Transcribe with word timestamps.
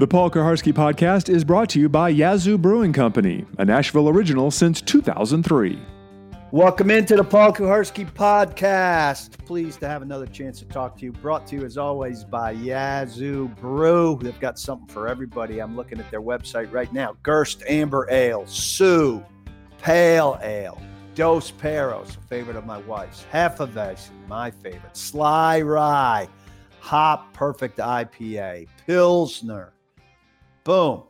The 0.00 0.06
Paul 0.06 0.30
Kuharsky 0.30 0.72
podcast 0.72 1.28
is 1.28 1.44
brought 1.44 1.68
to 1.68 1.78
you 1.78 1.86
by 1.86 2.08
Yazoo 2.08 2.56
Brewing 2.56 2.90
Company, 2.90 3.44
a 3.58 3.66
Nashville 3.66 4.08
original 4.08 4.50
since 4.50 4.80
2003. 4.80 5.78
Welcome 6.52 6.90
into 6.90 7.16
the 7.16 7.22
Paul 7.22 7.52
Kuharsky 7.52 8.10
podcast. 8.10 9.44
Pleased 9.44 9.80
to 9.80 9.88
have 9.88 10.00
another 10.00 10.24
chance 10.24 10.58
to 10.60 10.64
talk 10.64 10.96
to 10.96 11.04
you. 11.04 11.12
Brought 11.12 11.46
to 11.48 11.56
you 11.56 11.66
as 11.66 11.76
always 11.76 12.24
by 12.24 12.52
Yazoo 12.52 13.48
Brew. 13.48 14.18
They've 14.22 14.40
got 14.40 14.58
something 14.58 14.88
for 14.88 15.06
everybody. 15.06 15.58
I'm 15.58 15.76
looking 15.76 16.00
at 16.00 16.10
their 16.10 16.22
website 16.22 16.72
right 16.72 16.90
now. 16.94 17.14
Gerst 17.22 17.62
Amber 17.68 18.08
Ale, 18.10 18.46
Sue, 18.46 19.22
Pale 19.82 20.38
Ale, 20.42 20.80
Dos 21.14 21.50
Perros, 21.50 22.16
a 22.16 22.26
favorite 22.26 22.56
of 22.56 22.64
my 22.64 22.78
wife's, 22.78 23.26
Hefeweizen, 23.30 24.12
my 24.28 24.50
favorite, 24.50 24.96
Sly 24.96 25.60
Rye, 25.60 26.26
Hop 26.78 27.34
Project 27.34 27.76
IPA, 27.76 28.66
Pilsner. 28.86 29.74
Boom. 30.64 31.04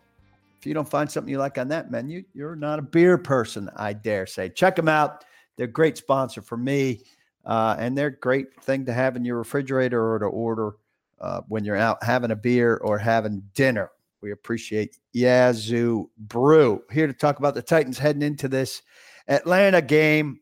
If 0.58 0.66
you 0.66 0.74
don't 0.74 0.88
find 0.88 1.10
something 1.10 1.30
you 1.30 1.38
like 1.38 1.58
on 1.58 1.68
that 1.68 1.91
menu, 1.91 2.22
you're 2.34 2.56
not 2.56 2.78
a 2.78 2.82
beer 2.82 3.16
person, 3.16 3.70
I 3.77 3.95
dare 3.95 4.27
say. 4.27 4.50
Check 4.50 4.77
them 4.77 4.88
out. 4.88 5.24
They're 5.56 5.64
a 5.66 5.70
great 5.70 5.96
sponsor 5.96 6.42
for 6.42 6.56
me, 6.56 7.02
uh, 7.45 7.77
and 7.78 7.96
they're 7.96 8.08
a 8.08 8.18
great 8.18 8.55
thing 8.62 8.84
to 8.86 8.92
have 8.92 9.16
in 9.16 9.24
your 9.24 9.38
refrigerator 9.38 10.12
or 10.12 10.18
to 10.18 10.27
order 10.27 10.77
uh, 11.20 11.41
when 11.48 11.64
you're 11.64 11.77
out 11.77 12.02
having 12.02 12.30
a 12.30 12.36
beer 12.36 12.77
or 12.77 12.98
having 12.98 13.42
dinner. 13.55 13.91
We 14.20 14.32
appreciate 14.32 14.98
Yazoo 15.12 16.10
Brew. 16.19 16.82
Here 16.92 17.06
to 17.06 17.12
talk 17.12 17.38
about 17.38 17.55
the 17.55 17.62
Titans 17.62 17.98
heading 17.98 18.22
into 18.22 18.48
this 18.48 18.82
Atlanta 19.28 19.80
game. 19.80 20.41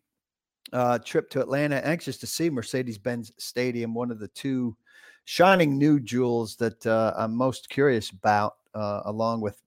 Uh, 0.73 0.99
trip 0.99 1.31
to 1.31 1.41
Atlanta. 1.41 1.77
Anxious 1.77 2.19
to 2.19 2.27
see 2.27 2.51
Mercedes 2.51 2.99
Benz 2.99 3.33
Stadium, 3.39 3.95
one 3.95 4.11
of 4.11 4.19
the 4.19 4.29
two 4.29 4.77
shining 5.25 5.79
new 5.79 6.01
jewels 6.01 6.57
that 6.57 6.87
uh, 6.87 7.15
I'm 7.17 7.35
most 7.35 7.69
curious 7.69 8.11
about, 8.11 8.57
uh, 8.75 9.03
along 9.05 9.41
with 9.41 9.61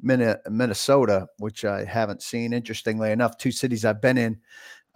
Minnesota, 0.00 1.26
which 1.38 1.64
I 1.64 1.84
haven't 1.84 2.22
seen. 2.22 2.52
Interestingly 2.52 3.12
enough, 3.12 3.38
two 3.38 3.52
cities 3.52 3.84
I've 3.84 4.00
been 4.00 4.18
in 4.18 4.38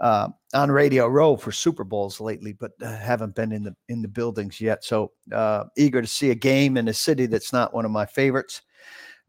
uh, 0.01 0.29
on 0.55 0.71
Radio 0.71 1.07
Row 1.07 1.37
for 1.37 1.53
Super 1.53 1.85
Bowls 1.85 2.21
lately, 2.21 2.53
but 2.53 2.73
uh, 2.83 2.97
haven't 2.97 3.35
been 3.35 3.53
in 3.53 3.63
the 3.63 3.77
in 3.89 4.03
the 4.03 4.09
buildings 4.09 4.61
yet. 4.61 4.85
So 4.85 5.13
uh, 5.33 5.65
eager 5.77 6.01
to 6.01 6.07
see 6.07 6.31
a 6.31 6.35
game 6.35 6.77
in 6.77 6.89
a 6.89 6.95
city 6.95 7.27
that's 7.27 7.53
not 7.53 7.75
one 7.75 7.85
of 7.85 7.91
my 7.91 8.07
favorites. 8.07 8.63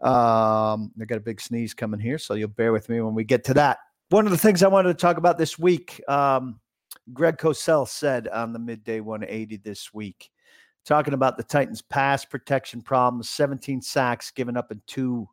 Um, 0.02 0.92
I 1.00 1.06
got 1.06 1.18
a 1.18 1.22
big 1.22 1.40
sneeze 1.40 1.74
coming 1.74 2.00
here, 2.00 2.18
so 2.18 2.34
you'll 2.34 2.48
bear 2.50 2.72
with 2.72 2.90
me 2.90 3.02
when 3.02 3.14
we 3.14 3.24
get 3.24 3.44
to 3.46 3.54
that. 3.56 3.80
One 4.10 4.26
of 4.26 4.32
the 4.32 4.38
things 4.38 4.64
I 4.64 4.68
wanted 4.68 4.90
to 4.90 5.02
talk 5.02 5.18
about 5.18 5.38
this 5.38 5.60
week, 5.60 6.02
um, 6.08 6.60
Greg 7.14 7.38
Cosell 7.38 7.88
said 7.88 8.28
on 8.30 8.52
the 8.52 8.60
midday 8.60 9.00
180 9.00 9.58
this 9.58 9.94
week, 9.94 10.32
talking 10.86 11.14
about 11.14 11.38
the 11.38 11.44
Titans' 11.44 11.82
pass 11.82 12.26
protection 12.26 12.82
problems, 12.82 13.30
17 13.30 13.82
sacks 13.82 14.32
given 14.32 14.58
up 14.58 14.72
in 14.72 14.82
two 14.88 15.28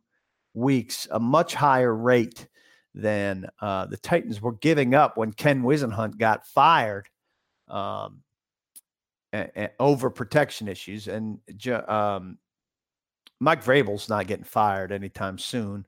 weeks, 0.53 1.07
a 1.11 1.19
much 1.19 1.53
higher 1.53 1.95
rate 1.95 2.47
than 2.93 3.47
uh, 3.61 3.85
the 3.85 3.97
Titans 3.97 4.41
were 4.41 4.53
giving 4.53 4.95
up 4.95 5.17
when 5.17 5.31
Ken 5.31 5.61
Whisenhunt 5.61 6.17
got 6.17 6.47
fired 6.47 7.07
um, 7.67 8.21
over 9.79 10.09
protection 10.09 10.67
issues. 10.67 11.07
And 11.07 11.39
um, 11.87 12.37
Mike 13.39 13.63
Vrabel's 13.63 14.09
not 14.09 14.27
getting 14.27 14.45
fired 14.45 14.91
anytime 14.91 15.37
soon 15.37 15.85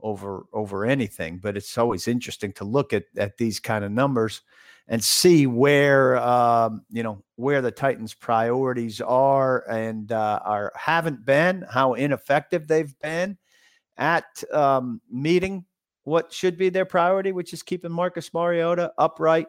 over 0.00 0.44
over 0.52 0.84
anything. 0.84 1.38
But 1.38 1.56
it's 1.56 1.76
always 1.76 2.08
interesting 2.08 2.52
to 2.54 2.64
look 2.64 2.92
at 2.92 3.04
at 3.16 3.36
these 3.36 3.60
kind 3.60 3.84
of 3.84 3.90
numbers 3.90 4.42
and 4.88 5.02
see 5.02 5.46
where 5.46 6.18
um, 6.18 6.84
you 6.90 7.02
know 7.02 7.22
where 7.36 7.62
the 7.62 7.70
Titans' 7.70 8.14
priorities 8.14 9.00
are 9.00 9.68
and 9.70 10.12
uh, 10.12 10.40
are 10.44 10.72
haven't 10.76 11.24
been, 11.24 11.64
how 11.70 11.94
ineffective 11.94 12.66
they've 12.66 12.94
been 13.00 13.38
at 13.96 14.24
um, 14.52 15.00
meeting 15.10 15.64
what 16.04 16.32
should 16.32 16.56
be 16.58 16.68
their 16.68 16.84
priority, 16.84 17.32
which 17.32 17.52
is 17.52 17.62
keeping 17.62 17.90
Marcus 17.90 18.32
Mariota 18.34 18.92
upright, 18.98 19.46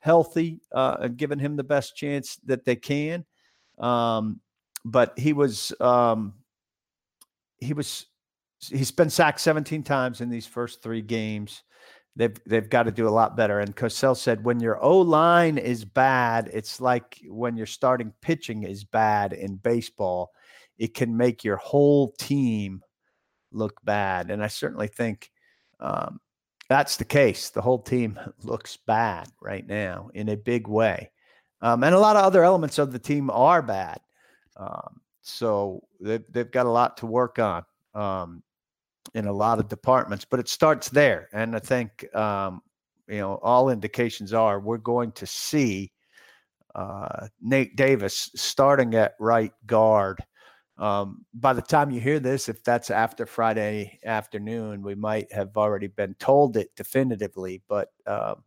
healthy, 0.00 0.60
uh, 0.72 0.96
and 1.00 1.16
giving 1.16 1.38
him 1.38 1.56
the 1.56 1.64
best 1.64 1.96
chance 1.96 2.36
that 2.44 2.64
they 2.64 2.76
can. 2.76 3.24
Um, 3.78 4.40
but 4.84 5.16
he 5.16 5.32
was 5.32 5.72
um, 5.80 6.34
he 7.58 7.72
was 7.72 8.06
he's 8.60 8.90
been 8.90 9.10
sacked 9.10 9.40
17 9.40 9.82
times 9.82 10.20
in 10.20 10.28
these 10.28 10.46
first 10.46 10.82
three 10.82 11.02
games. 11.02 11.62
They've 12.14 12.36
they've 12.46 12.68
got 12.68 12.84
to 12.84 12.92
do 12.92 13.08
a 13.08 13.10
lot 13.10 13.36
better. 13.36 13.60
And 13.60 13.74
Cosell 13.74 14.16
said, 14.16 14.44
when 14.44 14.60
your 14.60 14.82
O 14.82 14.98
line 14.98 15.58
is 15.58 15.84
bad, 15.84 16.50
it's 16.52 16.80
like 16.80 17.20
when 17.26 17.56
your 17.56 17.66
starting 17.66 18.12
pitching 18.20 18.64
is 18.64 18.84
bad 18.84 19.32
in 19.32 19.56
baseball. 19.56 20.32
It 20.78 20.94
can 20.94 21.16
make 21.16 21.44
your 21.44 21.56
whole 21.56 22.12
team 22.18 22.82
look 23.50 23.80
bad. 23.84 24.30
And 24.30 24.42
I 24.42 24.48
certainly 24.48 24.88
think 24.88 25.30
um, 25.80 26.20
that's 26.68 26.96
the 26.96 27.04
case. 27.04 27.50
The 27.50 27.62
whole 27.62 27.80
team 27.80 28.18
looks 28.42 28.76
bad 28.76 29.28
right 29.40 29.66
now 29.66 30.10
in 30.14 30.28
a 30.28 30.36
big 30.36 30.68
way. 30.68 31.10
Um, 31.60 31.84
and 31.84 31.94
a 31.94 32.00
lot 32.00 32.16
of 32.16 32.24
other 32.24 32.42
elements 32.44 32.78
of 32.78 32.92
the 32.92 32.98
team 32.98 33.30
are 33.30 33.62
bad. 33.62 34.00
Um, 34.56 35.00
so 35.22 35.82
they've, 36.00 36.24
they've 36.30 36.50
got 36.50 36.66
a 36.66 36.70
lot 36.70 36.96
to 36.98 37.06
work 37.06 37.38
on 37.38 37.64
um, 37.94 38.42
in 39.14 39.26
a 39.26 39.32
lot 39.32 39.58
of 39.58 39.68
departments, 39.68 40.24
but 40.24 40.40
it 40.40 40.48
starts 40.48 40.88
there. 40.88 41.28
And 41.32 41.54
I 41.54 41.58
think, 41.58 42.14
um, 42.14 42.62
you 43.08 43.18
know, 43.18 43.38
all 43.42 43.68
indications 43.68 44.32
are 44.32 44.60
we're 44.60 44.78
going 44.78 45.12
to 45.12 45.26
see 45.26 45.92
uh, 46.74 47.26
Nate 47.40 47.76
Davis 47.76 48.30
starting 48.34 48.94
at 48.94 49.14
right 49.18 49.52
guard 49.66 50.24
um, 50.78 51.24
by 51.34 51.52
the 51.52 51.62
time 51.62 51.90
you 51.90 52.00
hear 52.00 52.18
this, 52.18 52.48
if 52.48 52.64
that's 52.64 52.90
after 52.90 53.26
Friday 53.26 54.00
afternoon, 54.04 54.82
we 54.82 54.94
might 54.94 55.32
have 55.32 55.56
already 55.56 55.86
been 55.86 56.14
told 56.14 56.56
it 56.56 56.70
definitively. 56.76 57.62
But 57.68 57.88
um, 58.06 58.42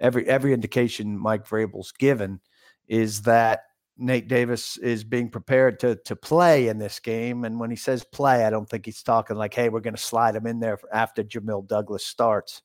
every 0.00 0.28
every 0.28 0.52
indication 0.52 1.18
Mike 1.18 1.46
Vrabel's 1.46 1.92
given 1.92 2.40
is 2.88 3.22
that 3.22 3.60
Nate 3.96 4.28
Davis 4.28 4.76
is 4.78 5.04
being 5.04 5.30
prepared 5.30 5.78
to 5.80 5.96
to 6.04 6.16
play 6.16 6.68
in 6.68 6.78
this 6.78 6.98
game. 6.98 7.44
And 7.44 7.60
when 7.60 7.70
he 7.70 7.76
says 7.76 8.04
play, 8.04 8.44
I 8.44 8.50
don't 8.50 8.68
think 8.68 8.86
he's 8.86 9.02
talking 9.02 9.36
like, 9.36 9.54
"Hey, 9.54 9.68
we're 9.68 9.80
going 9.80 9.94
to 9.96 10.02
slide 10.02 10.34
him 10.36 10.46
in 10.46 10.60
there 10.60 10.78
after 10.92 11.22
Jamil 11.22 11.66
Douglas 11.66 12.04
starts." 12.04 12.62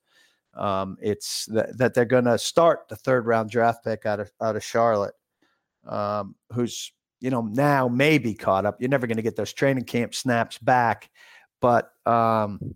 Um, 0.56 0.98
it's 1.02 1.46
th- 1.46 1.68
that 1.78 1.94
they're 1.94 2.06
going 2.06 2.26
to 2.26 2.38
start 2.38 2.88
the 2.90 2.96
third 2.96 3.28
round 3.28 3.52
draft 3.52 3.84
pick 3.84 4.06
out 4.06 4.20
of 4.20 4.32
out 4.42 4.56
of 4.56 4.64
Charlotte, 4.64 5.14
um, 5.88 6.36
who's 6.52 6.92
you 7.22 7.30
know, 7.30 7.42
now 7.42 7.88
maybe 7.88 8.34
caught 8.34 8.66
up. 8.66 8.78
You're 8.80 8.90
never 8.90 9.08
going 9.08 9.18
to 9.18 9.24
get 9.24 9.36
those 9.36 9.54
training 9.54 9.84
camp 9.84 10.16
snaps 10.16 10.58
back, 10.58 11.10
but 11.62 11.92
um, 12.06 12.76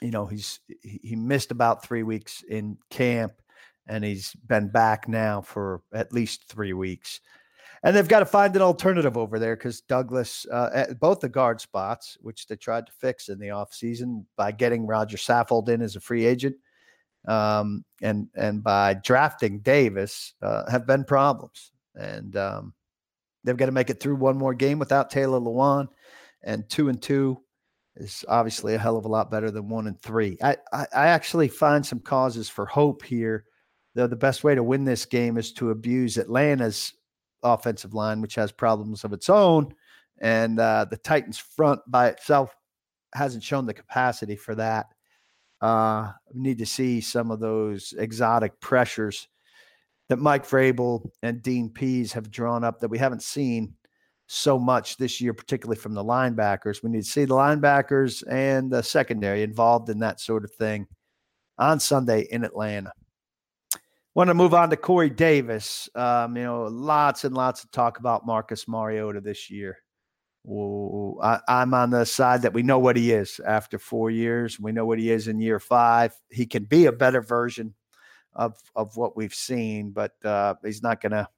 you 0.00 0.10
know, 0.10 0.26
he's 0.26 0.60
he 0.82 1.16
missed 1.16 1.50
about 1.50 1.84
three 1.84 2.02
weeks 2.02 2.42
in 2.48 2.76
camp, 2.90 3.32
and 3.86 4.04
he's 4.04 4.34
been 4.46 4.68
back 4.68 5.08
now 5.08 5.40
for 5.40 5.82
at 5.92 6.12
least 6.12 6.44
three 6.48 6.72
weeks. 6.72 7.20
And 7.84 7.94
they've 7.94 8.08
got 8.08 8.20
to 8.20 8.26
find 8.26 8.54
an 8.56 8.62
alternative 8.62 9.16
over 9.16 9.38
there 9.38 9.54
because 9.54 9.80
Douglas, 9.82 10.46
uh, 10.50 10.94
both 11.00 11.20
the 11.20 11.28
guard 11.28 11.60
spots, 11.60 12.18
which 12.20 12.46
they 12.46 12.56
tried 12.56 12.86
to 12.86 12.92
fix 12.92 13.28
in 13.28 13.38
the 13.38 13.48
offseason 13.48 14.24
by 14.36 14.50
getting 14.50 14.86
Roger 14.86 15.16
Saffold 15.16 15.68
in 15.68 15.80
as 15.80 15.94
a 15.94 16.00
free 16.00 16.26
agent, 16.26 16.56
um, 17.28 17.84
and 18.02 18.28
and 18.34 18.64
by 18.64 18.94
drafting 18.94 19.60
Davis, 19.60 20.34
uh, 20.42 20.68
have 20.70 20.86
been 20.86 21.04
problems. 21.04 21.70
And 21.94 22.36
um, 22.36 22.74
They've 23.48 23.56
got 23.56 23.66
to 23.66 23.72
make 23.72 23.88
it 23.90 23.98
through 23.98 24.16
one 24.16 24.36
more 24.36 24.52
game 24.52 24.78
without 24.78 25.10
Taylor 25.10 25.40
Lewan, 25.40 25.88
and 26.42 26.68
two 26.68 26.88
and 26.88 27.00
two 27.00 27.40
is 27.96 28.24
obviously 28.28 28.74
a 28.74 28.78
hell 28.78 28.96
of 28.96 29.06
a 29.06 29.08
lot 29.08 29.30
better 29.30 29.50
than 29.50 29.68
one 29.68 29.86
and 29.86 30.00
three. 30.02 30.36
I, 30.42 30.56
I, 30.72 30.86
I 30.94 31.06
actually 31.08 31.48
find 31.48 31.84
some 31.84 32.00
causes 32.00 32.48
for 32.48 32.66
hope 32.66 33.02
here. 33.02 33.44
Though 33.94 34.06
the 34.06 34.16
best 34.16 34.44
way 34.44 34.54
to 34.54 34.62
win 34.62 34.84
this 34.84 35.06
game 35.06 35.38
is 35.38 35.52
to 35.54 35.70
abuse 35.70 36.18
Atlanta's 36.18 36.92
offensive 37.42 37.94
line, 37.94 38.20
which 38.20 38.34
has 38.34 38.52
problems 38.52 39.04
of 39.04 39.12
its 39.12 39.28
own, 39.28 39.74
and 40.20 40.58
uh, 40.58 40.86
the 40.90 40.96
Titans' 40.96 41.38
front 41.38 41.80
by 41.86 42.08
itself 42.08 42.54
hasn't 43.14 43.44
shown 43.44 43.66
the 43.66 43.74
capacity 43.74 44.36
for 44.36 44.54
that. 44.54 44.86
Uh, 45.60 46.12
we 46.32 46.40
need 46.40 46.58
to 46.58 46.66
see 46.66 47.00
some 47.00 47.30
of 47.30 47.40
those 47.40 47.94
exotic 47.98 48.60
pressures 48.60 49.28
that 50.08 50.18
Mike 50.18 50.46
Vrabel 50.46 51.10
and 51.22 51.42
Dean 51.42 51.68
Pees 51.68 52.12
have 52.12 52.30
drawn 52.30 52.64
up 52.64 52.80
that 52.80 52.88
we 52.88 52.98
haven't 52.98 53.22
seen 53.22 53.74
so 54.26 54.58
much 54.58 54.96
this 54.96 55.20
year, 55.20 55.32
particularly 55.32 55.80
from 55.80 55.94
the 55.94 56.04
linebackers. 56.04 56.82
We 56.82 56.90
need 56.90 57.02
to 57.02 57.10
see 57.10 57.24
the 57.24 57.34
linebackers 57.34 58.22
and 58.28 58.70
the 58.70 58.82
secondary 58.82 59.42
involved 59.42 59.88
in 59.88 59.98
that 60.00 60.20
sort 60.20 60.44
of 60.44 60.52
thing 60.52 60.86
on 61.58 61.80
Sunday 61.80 62.26
in 62.30 62.44
Atlanta. 62.44 62.92
Want 64.18 64.30
to 64.30 64.34
move 64.34 64.52
on 64.52 64.68
to 64.70 64.76
Corey 64.76 65.10
Davis. 65.10 65.88
Um, 65.94 66.36
you 66.36 66.42
know, 66.42 66.64
lots 66.64 67.22
and 67.22 67.36
lots 67.36 67.62
of 67.62 67.70
talk 67.70 68.00
about 68.00 68.26
Marcus 68.26 68.66
Mariota 68.66 69.20
this 69.20 69.48
year. 69.48 69.78
I, 71.22 71.38
I'm 71.46 71.72
on 71.72 71.90
the 71.90 72.04
side 72.04 72.42
that 72.42 72.52
we 72.52 72.64
know 72.64 72.80
what 72.80 72.96
he 72.96 73.12
is 73.12 73.40
after 73.46 73.78
four 73.78 74.10
years. 74.10 74.58
We 74.58 74.72
know 74.72 74.86
what 74.86 74.98
he 74.98 75.12
is 75.12 75.28
in 75.28 75.40
year 75.40 75.60
five. 75.60 76.12
He 76.32 76.46
can 76.46 76.64
be 76.64 76.86
a 76.86 76.92
better 76.92 77.22
version 77.22 77.74
of 78.34 78.56
of 78.74 78.96
what 78.96 79.16
we've 79.16 79.32
seen, 79.32 79.92
but 79.92 80.14
uh, 80.24 80.54
he's 80.64 80.82
not 80.82 81.00
going 81.00 81.12
to 81.12 81.28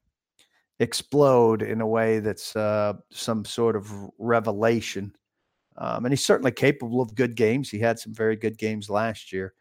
explode 0.79 1.61
in 1.61 1.83
a 1.83 1.87
way 1.87 2.21
that's 2.21 2.57
uh, 2.57 2.95
some 3.11 3.45
sort 3.45 3.77
of 3.77 3.93
revelation 4.19 5.15
Um, 5.77 6.07
and 6.07 6.13
he's 6.13 6.25
certainly 6.25 6.53
capable 6.53 7.03
of 7.03 7.15
good 7.15 7.35
games. 7.37 7.71
He 7.71 7.79
had 7.79 7.99
some 7.99 8.15
very 8.15 8.37
good 8.37 8.59
games 8.59 8.91
last 8.91 9.33
year. 9.33 9.55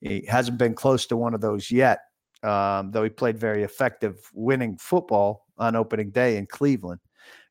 He 0.00 0.24
hasn't 0.28 0.58
been 0.58 0.74
close 0.74 1.06
to 1.06 1.16
one 1.16 1.34
of 1.34 1.40
those 1.40 1.70
yet, 1.70 2.00
um, 2.42 2.90
though 2.90 3.04
he 3.04 3.10
played 3.10 3.38
very 3.38 3.62
effective 3.62 4.30
winning 4.32 4.76
football 4.76 5.46
on 5.58 5.76
opening 5.76 6.10
day 6.10 6.36
in 6.36 6.46
Cleveland. 6.46 7.00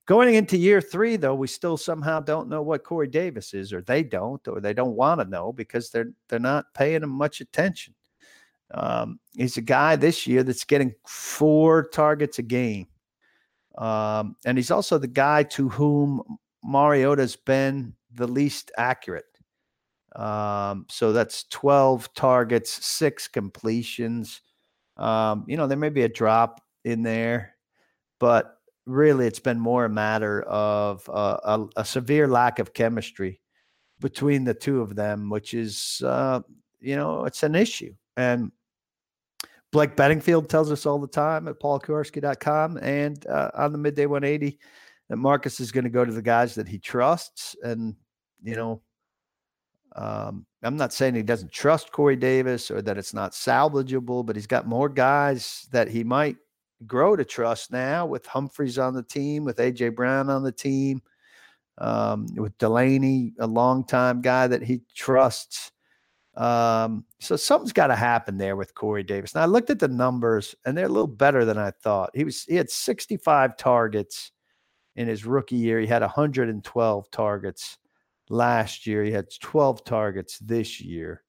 Going 0.06 0.36
into 0.36 0.58
year 0.58 0.80
three, 0.80 1.18
though, 1.18 1.36
we 1.36 1.48
still 1.48 1.76
somehow 1.76 2.22
don't 2.22 2.48
know 2.48 2.62
what 2.62 2.86
Corey 2.86 3.10
Davis 3.10 3.54
is, 3.54 3.74
or 3.74 3.82
they 3.82 4.04
don't, 4.04 4.46
or 4.48 4.62
they 4.62 4.74
don't 4.74 4.96
want 4.96 5.20
to 5.20 5.28
know 5.28 5.52
because 5.52 5.90
they're 5.90 6.12
they're 6.30 6.40
not 6.40 6.74
paying 6.74 7.04
him 7.04 7.10
much 7.10 7.42
attention. 7.42 7.94
Um, 8.74 9.20
he's 9.36 9.58
a 9.58 9.62
guy 9.62 9.98
this 9.98 10.26
year 10.26 10.44
that's 10.44 10.64
getting 10.64 10.94
four 11.06 11.90
targets 11.90 12.40
a 12.40 12.44
game, 12.44 12.88
um, 13.78 14.38
and 14.46 14.58
he's 14.58 14.72
also 14.72 14.98
the 14.98 15.08
guy 15.08 15.44
to 15.44 15.68
whom 15.68 16.22
Mariota's 16.64 17.36
been 17.36 17.94
the 18.14 18.28
least 18.28 18.72
accurate. 18.78 19.26
Um, 20.16 20.86
so 20.90 21.12
that's 21.12 21.44
12 21.50 22.14
targets, 22.14 22.86
six 22.86 23.28
completions. 23.28 24.42
Um, 24.98 25.46
you 25.48 25.58
know, 25.58 25.68
there 25.68 25.78
may 25.78 25.90
be 25.90 26.04
a 26.04 26.10
drop 26.10 26.62
in 26.84 27.04
there, 27.04 27.56
but 28.20 28.58
really 28.86 29.28
it's 29.28 29.40
been 29.40 29.60
more 29.60 29.86
a 29.86 29.90
matter 29.90 30.42
of 30.44 31.08
uh, 31.10 31.38
a, 31.44 31.82
a, 31.82 31.86
severe 31.86 32.28
lack 32.28 32.58
of 32.60 32.74
chemistry 32.74 33.42
between 34.00 34.44
the 34.44 34.54
two 34.54 34.82
of 34.82 34.96
them, 34.96 35.30
which 35.30 35.54
is, 35.54 36.02
uh, 36.06 36.40
you 36.80 36.96
know, 36.96 37.26
it's 37.26 37.44
an 37.44 37.54
issue. 37.54 37.94
And 38.16 38.52
Blake 39.72 39.96
Bettingfield 39.96 40.48
tells 40.48 40.72
us 40.72 40.86
all 40.86 41.00
the 41.00 41.08
time 41.08 41.48
at 41.48 41.60
paulkuharsky.com 41.60 42.78
and 42.78 43.26
uh, 43.28 43.52
on 43.54 43.72
the 43.74 43.78
midday 43.78 44.06
180 44.06 44.58
that 45.10 45.18
Marcus 45.18 45.60
is 45.60 45.72
going 45.72 45.84
to 45.84 45.90
go 45.90 46.06
to 46.06 46.14
the 46.14 46.22
guys 46.22 46.56
that 46.56 46.68
he 46.68 46.80
trusts. 46.80 47.56
And, 47.62 47.96
you 48.42 48.56
know, 48.56 48.82
um, 49.98 50.46
I'm 50.62 50.78
not 50.78 50.94
saying 50.94 51.16
he 51.16 51.24
doesn't 51.24 51.52
trust 51.52 51.92
Corey 51.92 52.16
Davis 52.16 52.70
or 52.70 52.82
that 52.84 52.98
it's 52.98 53.14
not 53.14 53.32
salvageable, 53.32 54.26
but 54.26 54.36
he's 54.36 54.48
got 54.48 54.68
more 54.68 54.90
guys 54.90 55.68
that 55.72 55.88
he 55.88 56.04
might 56.04 56.38
grow 56.86 57.16
to 57.16 57.26
trust 57.26 57.72
now 57.72 58.06
with 58.06 58.26
Humphries 58.28 58.78
on 58.78 58.94
the 58.94 59.04
team, 59.04 59.44
with 59.44 59.58
AJ 59.58 59.96
Brown 59.96 60.30
on 60.30 60.44
the 60.44 60.52
team, 60.52 61.02
um, 61.80 62.28
with 62.36 62.56
Delanie, 62.60 63.34
a 63.40 63.48
longtime 63.48 64.22
guy 64.22 64.48
that 64.48 64.62
he 64.62 64.82
trusts. 64.96 65.72
Um, 66.36 67.04
so 67.20 67.36
something's 67.36 67.74
got 67.74 67.88
to 67.88 67.96
happen 67.96 68.38
there 68.38 68.56
with 68.56 68.76
Corey 68.76 69.02
Davis. 69.02 69.34
Now 69.34 69.42
I 69.42 69.46
looked 69.46 69.72
at 69.72 69.80
the 69.80 69.88
numbers 69.88 70.54
and 70.66 70.78
they're 70.78 70.86
a 70.86 70.90
little 70.90 71.08
better 71.08 71.44
than 71.46 71.58
I 71.58 71.72
thought. 71.72 72.12
He 72.14 72.24
was 72.24 72.44
he 72.44 72.56
had 72.56 72.70
65 72.70 73.58
targets 73.58 74.32
in 74.96 75.08
his 75.08 75.26
rookie 75.26 75.56
year. 75.56 75.80
He 75.80 75.88
had 75.88 76.04
112 76.04 77.10
targets 77.10 77.80
last 78.30 78.88
year. 78.88 79.04
He 79.04 79.12
had 79.12 79.28
12 79.42 79.84
targets 79.84 80.40
this 80.40 80.82
year. 80.82 81.24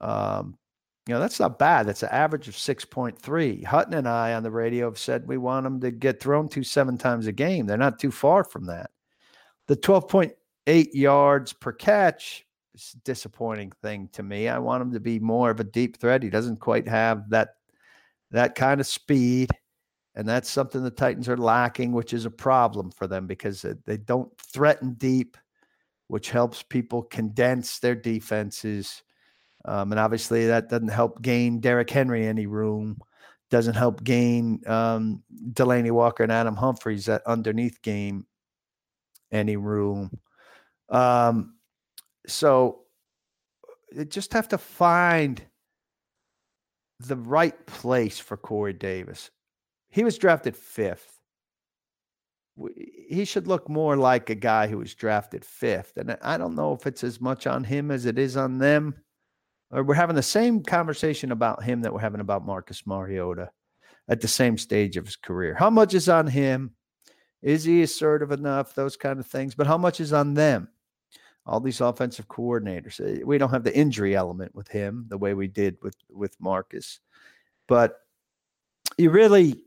Um, 0.00 0.58
you 1.06 1.14
know, 1.14 1.20
that's 1.20 1.38
not 1.38 1.58
bad. 1.58 1.86
That's 1.86 2.02
an 2.02 2.08
average 2.10 2.48
of 2.48 2.54
6.3. 2.54 3.64
Hutton 3.64 3.94
and 3.94 4.08
I 4.08 4.34
on 4.34 4.42
the 4.42 4.50
radio 4.50 4.86
have 4.86 4.98
said 4.98 5.26
we 5.26 5.38
want 5.38 5.66
him 5.66 5.80
to 5.80 5.92
get 5.92 6.20
thrown 6.20 6.48
to 6.48 6.64
seven 6.64 6.98
times 6.98 7.28
a 7.28 7.32
game. 7.32 7.66
They're 7.66 7.76
not 7.76 8.00
too 8.00 8.10
far 8.10 8.42
from 8.42 8.66
that. 8.66 8.90
The 9.68 9.76
12.8 9.76 10.88
yards 10.94 11.52
per 11.52 11.72
catch 11.72 12.44
is 12.74 12.94
a 12.96 13.04
disappointing 13.04 13.72
thing 13.82 14.08
to 14.14 14.22
me. 14.24 14.48
I 14.48 14.58
want 14.58 14.82
him 14.82 14.92
to 14.92 15.00
be 15.00 15.20
more 15.20 15.50
of 15.50 15.60
a 15.60 15.64
deep 15.64 15.98
threat. 15.98 16.24
He 16.24 16.30
doesn't 16.30 16.58
quite 16.58 16.88
have 16.88 17.30
that 17.30 17.50
that 18.32 18.56
kind 18.56 18.80
of 18.80 18.86
speed. 18.86 19.50
And 20.16 20.26
that's 20.26 20.50
something 20.50 20.82
the 20.82 20.90
Titans 20.90 21.28
are 21.28 21.36
lacking, 21.36 21.92
which 21.92 22.14
is 22.14 22.24
a 22.24 22.30
problem 22.30 22.90
for 22.90 23.06
them 23.06 23.26
because 23.26 23.64
they 23.84 23.98
don't 23.98 24.30
threaten 24.40 24.94
deep, 24.94 25.36
which 26.08 26.30
helps 26.30 26.62
people 26.62 27.02
condense 27.02 27.78
their 27.78 27.94
defenses. 27.94 29.02
Um, 29.64 29.92
and 29.92 29.98
obviously, 29.98 30.46
that 30.46 30.68
doesn't 30.68 30.88
help 30.88 31.22
gain 31.22 31.60
Derrick 31.60 31.90
Henry 31.90 32.26
any 32.26 32.46
room, 32.46 32.98
doesn't 33.50 33.74
help 33.74 34.04
gain 34.04 34.60
um, 34.66 35.22
Delanie 35.52 35.90
Walker 35.90 36.22
and 36.22 36.32
Adam 36.32 36.56
Humphries 36.56 37.06
that 37.06 37.22
underneath 37.26 37.82
game 37.82 38.26
any 39.32 39.56
room. 39.56 40.10
Um, 40.88 41.54
so 42.26 42.80
you 43.92 44.04
just 44.04 44.32
have 44.32 44.48
to 44.48 44.58
find 44.58 45.42
the 47.00 47.16
right 47.16 47.66
place 47.66 48.18
for 48.18 48.36
Corey 48.36 48.72
Davis. 48.72 49.30
He 49.90 50.04
was 50.04 50.18
drafted 50.18 50.56
fifth. 50.56 51.15
He 53.08 53.24
should 53.24 53.46
look 53.46 53.68
more 53.68 53.96
like 53.96 54.30
a 54.30 54.34
guy 54.34 54.66
who 54.66 54.78
was 54.78 54.94
drafted 54.94 55.44
fifth. 55.44 55.96
And 55.96 56.16
I 56.22 56.38
don't 56.38 56.54
know 56.54 56.72
if 56.72 56.86
it's 56.86 57.04
as 57.04 57.20
much 57.20 57.46
on 57.46 57.64
him 57.64 57.90
as 57.90 58.06
it 58.06 58.18
is 58.18 58.36
on 58.36 58.58
them. 58.58 58.94
Or 59.70 59.82
we're 59.82 59.94
having 59.94 60.16
the 60.16 60.22
same 60.22 60.62
conversation 60.62 61.32
about 61.32 61.62
him 61.62 61.82
that 61.82 61.92
we're 61.92 62.00
having 62.00 62.20
about 62.20 62.46
Marcus 62.46 62.86
Mariota 62.86 63.50
at 64.08 64.20
the 64.20 64.28
same 64.28 64.56
stage 64.56 64.96
of 64.96 65.04
his 65.04 65.16
career. 65.16 65.54
How 65.54 65.70
much 65.70 65.92
is 65.94 66.08
on 66.08 66.26
him? 66.26 66.72
Is 67.42 67.64
he 67.64 67.82
assertive 67.82 68.32
enough? 68.32 68.74
Those 68.74 68.96
kind 68.96 69.18
of 69.18 69.26
things. 69.26 69.54
But 69.54 69.66
how 69.66 69.78
much 69.78 70.00
is 70.00 70.12
on 70.12 70.34
them? 70.34 70.68
All 71.44 71.60
these 71.60 71.80
offensive 71.80 72.26
coordinators. 72.28 73.00
Eh, 73.00 73.22
we 73.24 73.38
don't 73.38 73.50
have 73.50 73.64
the 73.64 73.76
injury 73.76 74.16
element 74.16 74.54
with 74.54 74.68
him 74.68 75.06
the 75.08 75.18
way 75.18 75.34
we 75.34 75.46
did 75.46 75.76
with 75.82 75.94
with 76.10 76.34
Marcus. 76.40 77.00
But 77.68 78.00
you 78.98 79.10
really 79.10 79.60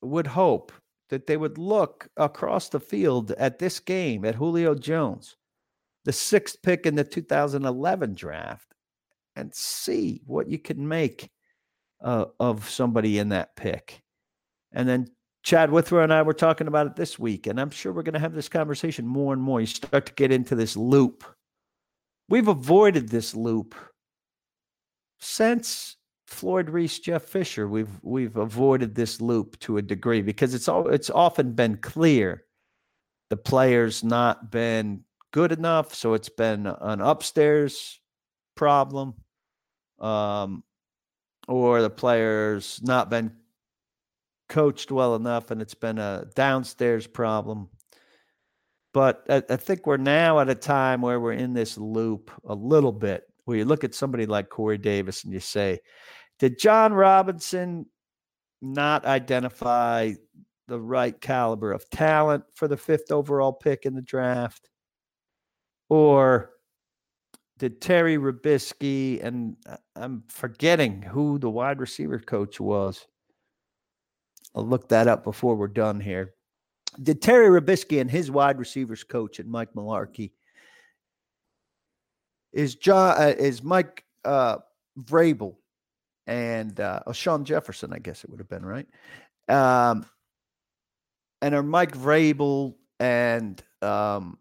would 0.00 0.26
hope 0.26 0.72
that 1.08 1.26
they 1.26 1.36
would 1.36 1.58
look 1.58 2.08
across 2.16 2.68
the 2.68 2.80
field 2.80 3.30
at 3.32 3.58
this 3.58 3.80
game 3.80 4.24
at 4.24 4.34
Julio 4.34 4.74
Jones, 4.74 5.36
the 6.04 6.12
sixth 6.12 6.62
pick 6.62 6.86
in 6.86 6.94
the 6.94 7.04
2011 7.04 8.14
draft, 8.14 8.74
and 9.36 9.54
see 9.54 10.22
what 10.26 10.48
you 10.48 10.58
can 10.58 10.86
make 10.86 11.30
uh, 12.02 12.26
of 12.38 12.68
somebody 12.68 13.18
in 13.18 13.30
that 13.30 13.56
pick. 13.56 14.02
And 14.72 14.88
then 14.88 15.08
Chad 15.42 15.70
Withrow 15.70 16.02
and 16.02 16.12
I 16.12 16.22
were 16.22 16.34
talking 16.34 16.66
about 16.66 16.86
it 16.86 16.96
this 16.96 17.18
week, 17.18 17.46
and 17.46 17.60
I'm 17.60 17.70
sure 17.70 17.92
we're 17.92 18.02
going 18.02 18.14
to 18.14 18.18
have 18.20 18.34
this 18.34 18.48
conversation 18.48 19.06
more 19.06 19.32
and 19.32 19.40
more. 19.40 19.60
You 19.60 19.66
start 19.66 20.06
to 20.06 20.12
get 20.14 20.32
into 20.32 20.54
this 20.54 20.76
loop. 20.76 21.24
We've 22.28 22.48
avoided 22.48 23.08
this 23.08 23.34
loop 23.34 23.74
since 25.18 25.97
Floyd 26.28 26.68
Reese, 26.68 26.98
Jeff 26.98 27.22
Fisher, 27.22 27.66
we've 27.66 27.98
we've 28.02 28.36
avoided 28.36 28.94
this 28.94 29.18
loop 29.20 29.58
to 29.60 29.78
a 29.78 29.82
degree 29.82 30.20
because 30.20 30.52
it's 30.52 30.68
all 30.68 30.86
it's 30.88 31.08
often 31.08 31.52
been 31.52 31.78
clear 31.78 32.44
the 33.30 33.36
player's 33.36 34.04
not 34.04 34.50
been 34.50 35.04
good 35.32 35.52
enough, 35.52 35.94
so 35.94 36.12
it's 36.12 36.28
been 36.28 36.66
an 36.66 37.00
upstairs 37.00 37.98
problem, 38.56 39.14
um, 40.00 40.62
or 41.48 41.80
the 41.80 41.90
player's 41.90 42.78
not 42.82 43.08
been 43.08 43.32
coached 44.50 44.92
well 44.92 45.14
enough, 45.14 45.50
and 45.50 45.62
it's 45.62 45.74
been 45.74 45.98
a 45.98 46.26
downstairs 46.34 47.06
problem. 47.06 47.70
But 48.92 49.24
I, 49.30 49.42
I 49.48 49.56
think 49.56 49.86
we're 49.86 49.96
now 49.96 50.40
at 50.40 50.50
a 50.50 50.54
time 50.54 51.00
where 51.00 51.20
we're 51.20 51.32
in 51.32 51.54
this 51.54 51.78
loop 51.78 52.30
a 52.46 52.54
little 52.54 52.92
bit, 52.92 53.24
where 53.46 53.56
you 53.56 53.64
look 53.64 53.82
at 53.82 53.94
somebody 53.94 54.26
like 54.26 54.50
Corey 54.50 54.78
Davis 54.78 55.24
and 55.24 55.32
you 55.32 55.40
say, 55.40 55.80
did 56.38 56.58
Jon 56.58 56.92
Robinson 56.92 57.86
not 58.60 59.04
identify 59.04 60.12
the 60.66 60.80
right 60.80 61.18
caliber 61.20 61.72
of 61.72 61.88
talent 61.90 62.44
for 62.54 62.68
the 62.68 62.76
fifth 62.76 63.10
overall 63.10 63.52
pick 63.52 63.86
in 63.86 63.94
the 63.94 64.02
draft? 64.02 64.68
Or 65.88 66.50
did 67.58 67.80
Terry 67.80 68.16
Robiskie, 68.18 69.22
and 69.22 69.56
uh, 69.68 69.76
I'm 69.96 70.22
forgetting 70.28 71.02
who 71.02 71.38
the 71.38 71.50
wide 71.50 71.80
receiver 71.80 72.18
coach 72.18 72.60
was. 72.60 73.06
I'll 74.54 74.66
look 74.66 74.88
that 74.88 75.08
up 75.08 75.24
before 75.24 75.56
we're 75.56 75.68
done 75.68 76.00
here. 76.00 76.34
Did 77.02 77.20
Terry 77.20 77.60
Robiskie 77.60 78.00
and 78.00 78.10
his 78.10 78.30
wide 78.30 78.58
receivers 78.58 79.04
coach 79.04 79.40
and 79.40 79.50
Mike 79.50 79.72
Mularkey 79.74 80.32
is 82.52 82.76
John 82.76 83.14
uh, 83.20 83.34
is 83.38 83.62
Mike 83.62 84.04
uh, 84.24 84.58
Vrabel 84.98 85.56
and 86.28 86.78
uh, 86.78 87.00
oh, 87.06 87.12
Shawn 87.12 87.44
Jefferson, 87.44 87.92
I 87.92 87.98
guess 87.98 88.22
it 88.22 88.30
would 88.30 88.38
have 88.38 88.50
been 88.50 88.64
right. 88.64 88.86
Um, 89.48 90.04
and 91.40 91.54
are 91.54 91.62
Mike 91.62 91.96
Vrabel 91.96 92.74
and 93.00 93.60
um, 93.80 94.38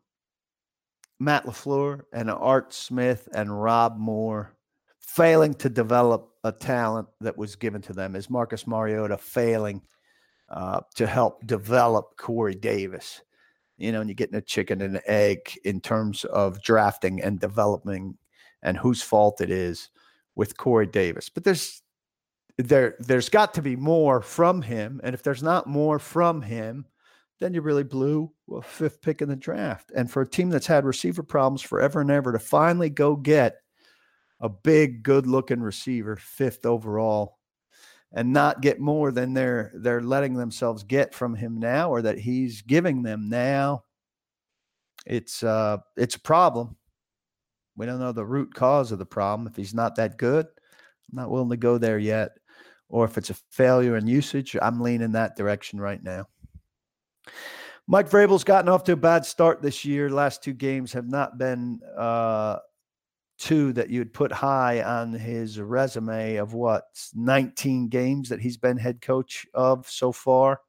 Matt 1.17 1.45
LaFleur 1.45 2.01
and 2.11 2.29
Art 2.29 2.73
Smith 2.73 3.29
and 3.33 3.63
Rob 3.63 3.97
Moore 3.97 4.53
failing 4.99 5.53
to 5.55 5.69
develop 5.69 6.29
a 6.43 6.51
talent 6.51 7.07
that 7.21 7.37
was 7.37 7.55
given 7.55 7.81
to 7.83 7.93
them? 7.93 8.17
Is 8.17 8.29
Marcus 8.29 8.67
Mariota 8.67 9.17
failing 9.17 9.81
uh, 10.49 10.81
to 10.95 11.07
help 11.07 11.47
develop 11.47 12.17
Corey 12.17 12.55
Davis? 12.55 13.21
You 13.77 13.93
know, 13.93 14.01
and 14.01 14.09
you're 14.09 14.15
getting 14.15 14.35
a 14.35 14.41
chicken 14.41 14.81
and 14.81 14.97
an 14.97 15.01
egg 15.07 15.57
in 15.63 15.79
terms 15.79 16.25
of 16.25 16.61
drafting 16.61 17.21
and 17.21 17.39
developing 17.39 18.17
and 18.61 18.75
whose 18.75 19.01
fault 19.01 19.39
it 19.39 19.51
is 19.51 19.89
with 20.37 20.55
Corey 20.55 20.85
Davis. 20.85 21.27
But 21.27 21.43
there's 21.43 21.81
there 22.57 22.95
there's 22.99 23.27
got 23.27 23.53
to 23.55 23.61
be 23.61 23.75
more 23.75 24.21
from 24.21 24.61
him, 24.61 25.01
and 25.03 25.13
if 25.13 25.23
there's 25.23 25.43
not 25.43 25.67
more 25.67 25.99
from 25.99 26.41
him, 26.41 26.85
then 27.39 27.53
you 27.53 27.61
really 27.61 27.83
blew 27.83 28.31
a 28.51 28.61
fifth 28.61 29.01
pick 29.01 29.21
in 29.21 29.29
the 29.29 29.35
draft. 29.35 29.91
And 29.95 30.09
for 30.09 30.21
a 30.21 30.29
team 30.29 30.49
that's 30.49 30.67
had 30.67 30.85
receiver 30.85 31.23
problems 31.23 31.61
forever 31.61 32.01
and 32.01 32.09
ever 32.09 32.31
to 32.31 32.39
finally 32.39 32.89
go 32.89 33.15
get 33.15 33.57
a 34.39 34.47
big, 34.47 35.03
good 35.03 35.27
looking 35.27 35.59
receiver, 35.59 36.15
fifth 36.15 36.65
overall, 36.65 37.39
and 38.13 38.31
not 38.31 38.61
get 38.61 38.79
more 38.79 39.11
than 39.11 39.33
they're 39.33 39.71
they're 39.75 40.01
letting 40.01 40.35
themselves 40.35 40.83
get 40.83 41.13
from 41.13 41.35
him 41.35 41.59
now 41.59 41.89
or 41.89 42.03
that 42.03 42.19
he's 42.19 42.61
giving 42.61 43.01
them 43.01 43.27
now, 43.27 43.83
it's 45.07 45.41
uh 45.41 45.77
it's 45.95 46.15
a 46.15 46.19
problem. 46.19 46.77
We 47.77 47.85
don't 47.85 47.99
know 47.99 48.11
the 48.11 48.25
root 48.25 48.53
cause 48.53 48.91
of 48.91 48.99
the 48.99 49.05
problem. 49.05 49.47
If 49.47 49.55
he's 49.55 49.73
not 49.73 49.95
that 49.95 50.17
good, 50.17 50.45
I'm 50.45 51.15
not 51.15 51.29
willing 51.29 51.51
to 51.51 51.57
go 51.57 51.77
there 51.77 51.99
yet. 51.99 52.31
Or 52.89 53.05
if 53.05 53.17
it's 53.17 53.29
a 53.29 53.35
failure 53.51 53.97
in 53.97 54.07
usage, 54.07 54.55
I'm 54.61 54.81
leaning 54.81 55.11
that 55.11 55.37
direction 55.37 55.79
right 55.79 56.03
now. 56.03 56.27
Mike 57.85 58.09
Vrabel's 58.09 58.43
gotten 58.43 58.69
off 58.69 58.83
to 58.85 58.93
a 58.93 58.97
bad 58.97 59.25
start 59.25 59.61
this 59.61 59.85
year. 59.85 60.09
Last 60.09 60.43
two 60.43 60.53
games 60.53 60.91
have 60.93 61.07
not 61.07 61.37
been 61.37 61.79
uh, 61.97 62.57
two 63.37 63.71
that 63.73 63.89
you'd 63.89 64.13
put 64.13 64.31
high 64.31 64.81
on 64.81 65.13
his 65.13 65.59
resume 65.59 66.37
of 66.37 66.53
what 66.53 66.85
19 67.13 67.87
games 67.89 68.29
that 68.29 68.41
he's 68.41 68.57
been 68.57 68.77
head 68.77 69.01
coach 69.01 69.45
of 69.53 69.89
so 69.89 70.11
far. 70.11 70.59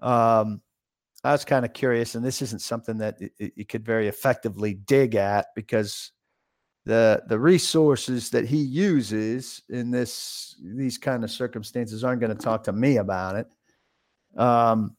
Um, 0.00 0.60
I 1.28 1.32
was 1.32 1.44
kind 1.44 1.66
of 1.66 1.74
curious, 1.74 2.14
and 2.14 2.24
this 2.24 2.40
isn't 2.40 2.62
something 2.62 2.96
that 2.98 3.20
you 3.38 3.66
could 3.66 3.84
very 3.84 4.08
effectively 4.08 4.72
dig 4.72 5.14
at 5.14 5.48
because 5.54 6.12
the 6.86 7.22
the 7.26 7.38
resources 7.38 8.30
that 8.30 8.46
he 8.46 8.56
uses 8.56 9.60
in 9.68 9.90
this 9.90 10.56
these 10.58 10.96
kind 10.96 11.22
of 11.24 11.30
circumstances 11.30 12.02
aren't 12.02 12.22
going 12.22 12.34
to 12.34 12.42
talk 12.42 12.64
to 12.64 12.72
me 12.72 12.96
about 12.96 13.36
it. 13.36 13.46
Um, 14.40 14.96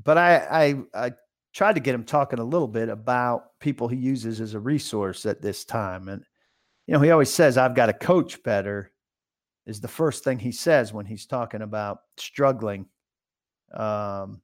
but 0.00 0.16
I, 0.16 0.36
I 0.36 1.06
I 1.06 1.12
tried 1.52 1.74
to 1.74 1.80
get 1.80 1.96
him 1.96 2.04
talking 2.04 2.38
a 2.38 2.44
little 2.44 2.68
bit 2.68 2.88
about 2.88 3.58
people 3.58 3.88
he 3.88 3.96
uses 3.96 4.40
as 4.40 4.54
a 4.54 4.60
resource 4.60 5.26
at 5.26 5.42
this 5.42 5.64
time, 5.64 6.08
and 6.08 6.22
you 6.86 6.94
know 6.94 7.00
he 7.00 7.10
always 7.10 7.32
says 7.32 7.58
I've 7.58 7.74
got 7.74 7.86
to 7.86 7.94
coach 7.94 8.40
better. 8.44 8.92
Is 9.66 9.80
the 9.80 9.88
first 9.88 10.22
thing 10.22 10.38
he 10.38 10.52
says 10.52 10.92
when 10.92 11.06
he's 11.06 11.26
talking 11.26 11.62
about 11.62 11.98
struggling. 12.16 12.86
Um, 13.72 14.40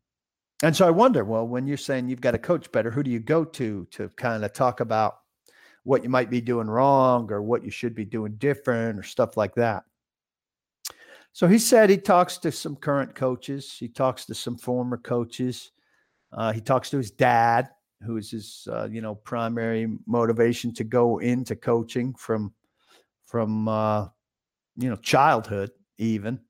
and 0.62 0.76
so 0.76 0.86
I 0.86 0.90
wonder, 0.90 1.24
well, 1.24 1.46
when 1.46 1.66
you're 1.66 1.76
saying 1.76 2.08
you've 2.08 2.20
got 2.20 2.32
to 2.32 2.38
coach 2.38 2.70
better, 2.70 2.90
who 2.90 3.02
do 3.02 3.10
you 3.10 3.20
go 3.20 3.44
to 3.44 3.86
to 3.92 4.08
kind 4.10 4.44
of 4.44 4.52
talk 4.52 4.80
about 4.80 5.20
what 5.84 6.02
you 6.02 6.10
might 6.10 6.28
be 6.28 6.40
doing 6.40 6.68
wrong 6.68 7.32
or 7.32 7.42
what 7.42 7.64
you 7.64 7.70
should 7.70 7.94
be 7.94 8.04
doing 8.04 8.34
different 8.36 8.98
or 8.98 9.02
stuff 9.02 9.36
like 9.36 9.54
that? 9.54 9.84
So 11.32 11.46
he 11.46 11.58
said 11.58 11.88
he 11.88 11.96
talks 11.96 12.38
to 12.38 12.52
some 12.52 12.76
current 12.76 13.14
coaches, 13.14 13.76
he 13.78 13.88
talks 13.88 14.26
to 14.26 14.34
some 14.34 14.58
former 14.58 14.98
coaches, 14.98 15.70
uh, 16.32 16.52
he 16.52 16.60
talks 16.60 16.90
to 16.90 16.98
his 16.98 17.10
dad, 17.10 17.68
who 18.02 18.16
is 18.16 18.30
his 18.30 18.68
uh, 18.70 18.88
you 18.90 19.00
know 19.00 19.14
primary 19.14 19.86
motivation 20.06 20.74
to 20.74 20.84
go 20.84 21.18
into 21.18 21.56
coaching 21.56 22.14
from 22.14 22.52
from 23.24 23.68
uh, 23.68 24.08
you 24.76 24.90
know 24.90 24.96
childhood 24.96 25.70
even, 25.98 26.40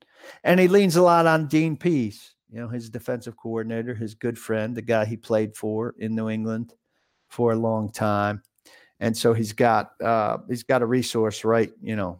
and 0.45 0.59
he 0.59 0.67
leans 0.67 0.97
a 0.97 1.03
lot 1.03 1.27
on 1.27 1.47
Dean 1.47 1.77
Pees, 1.77 2.35
you 2.53 2.61
know 2.61 2.69
his 2.69 2.91
defensive 2.91 3.37
coordinator, 3.37 3.95
his 3.95 4.15
good 4.15 4.39
friend, 4.39 4.75
the 4.75 4.83
guy 4.83 5.05
he 5.05 5.17
played 5.17 5.57
for 5.57 5.95
in 5.99 6.15
New 6.15 6.29
England 6.29 6.75
for 7.29 7.53
a 7.53 7.57
long 7.57 7.91
time, 7.91 8.43
and 8.99 9.17
so 9.17 9.33
he's 9.33 9.53
got 9.53 10.01
uh, 10.03 10.39
he's 10.49 10.63
got 10.63 10.83
a 10.83 10.87
resource 10.87 11.45
right 11.45 11.73
you 11.81 11.97
know 11.97 12.19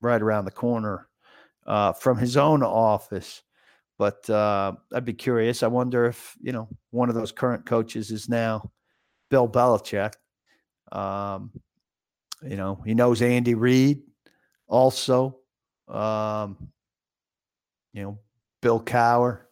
right 0.00 0.20
around 0.20 0.44
the 0.44 0.50
corner 0.50 1.08
uh, 1.66 1.92
from 1.92 2.18
his 2.18 2.36
own 2.36 2.62
office. 2.62 3.42
But 3.98 4.28
uh, 4.28 4.72
I'd 4.92 5.06
be 5.06 5.14
curious. 5.14 5.62
I 5.62 5.68
wonder 5.68 6.06
if 6.06 6.36
you 6.42 6.52
know 6.52 6.68
one 6.90 7.08
of 7.08 7.14
those 7.14 7.32
current 7.32 7.64
coaches 7.64 8.10
is 8.10 8.28
now 8.28 8.70
Bill 9.30 9.48
Belichick. 9.48 10.14
Um, 10.92 11.50
you 12.42 12.56
know, 12.56 12.82
he 12.84 12.94
knows 12.94 13.22
Andy 13.22 13.54
Reid 13.54 14.02
also. 14.68 15.38
Um, 15.88 16.70
you 17.92 18.02
know, 18.02 18.18
Bill 18.62 18.80
Cowher. 18.80 19.42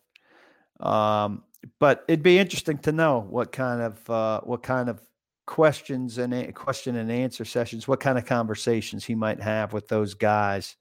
Um, 0.81 1.45
but 1.79 2.05
it'd 2.09 2.23
be 2.23 2.39
interesting 2.39 2.79
to 2.79 2.93
know 2.93 3.21
what 3.21 3.53
kind 3.53 3.81
of 3.81 4.11
uh, 4.11 4.41
what 4.43 4.63
kind 4.63 4.89
of 4.89 5.01
questions 5.47 6.19
and 6.19 6.55
question 6.55 6.97
and 6.97 7.11
answer 7.11 7.45
sessions, 7.45 7.87
what 7.87 8.01
kind 8.01 8.19
of 8.19 8.25
conversations 8.25 9.05
he 9.05 9.15
might 9.15 9.41
have 9.41 9.73
with 9.73 9.89
those 9.89 10.15
guys 10.15 10.77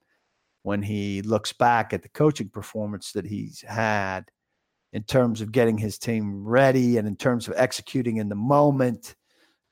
when 0.62 0.82
he 0.82 1.22
looks 1.22 1.52
back 1.52 1.92
at 1.92 2.02
the 2.02 2.08
coaching 2.08 2.48
performance 2.48 3.12
that 3.12 3.26
he's 3.26 3.60
had 3.60 4.24
in 4.94 5.02
terms 5.02 5.40
of 5.40 5.52
getting 5.52 5.76
his 5.76 5.98
team 5.98 6.46
ready 6.46 6.96
and 6.96 7.06
in 7.06 7.16
terms 7.16 7.48
of 7.48 7.54
executing 7.56 8.16
in 8.16 8.28
the 8.28 8.34
moment 8.34 9.14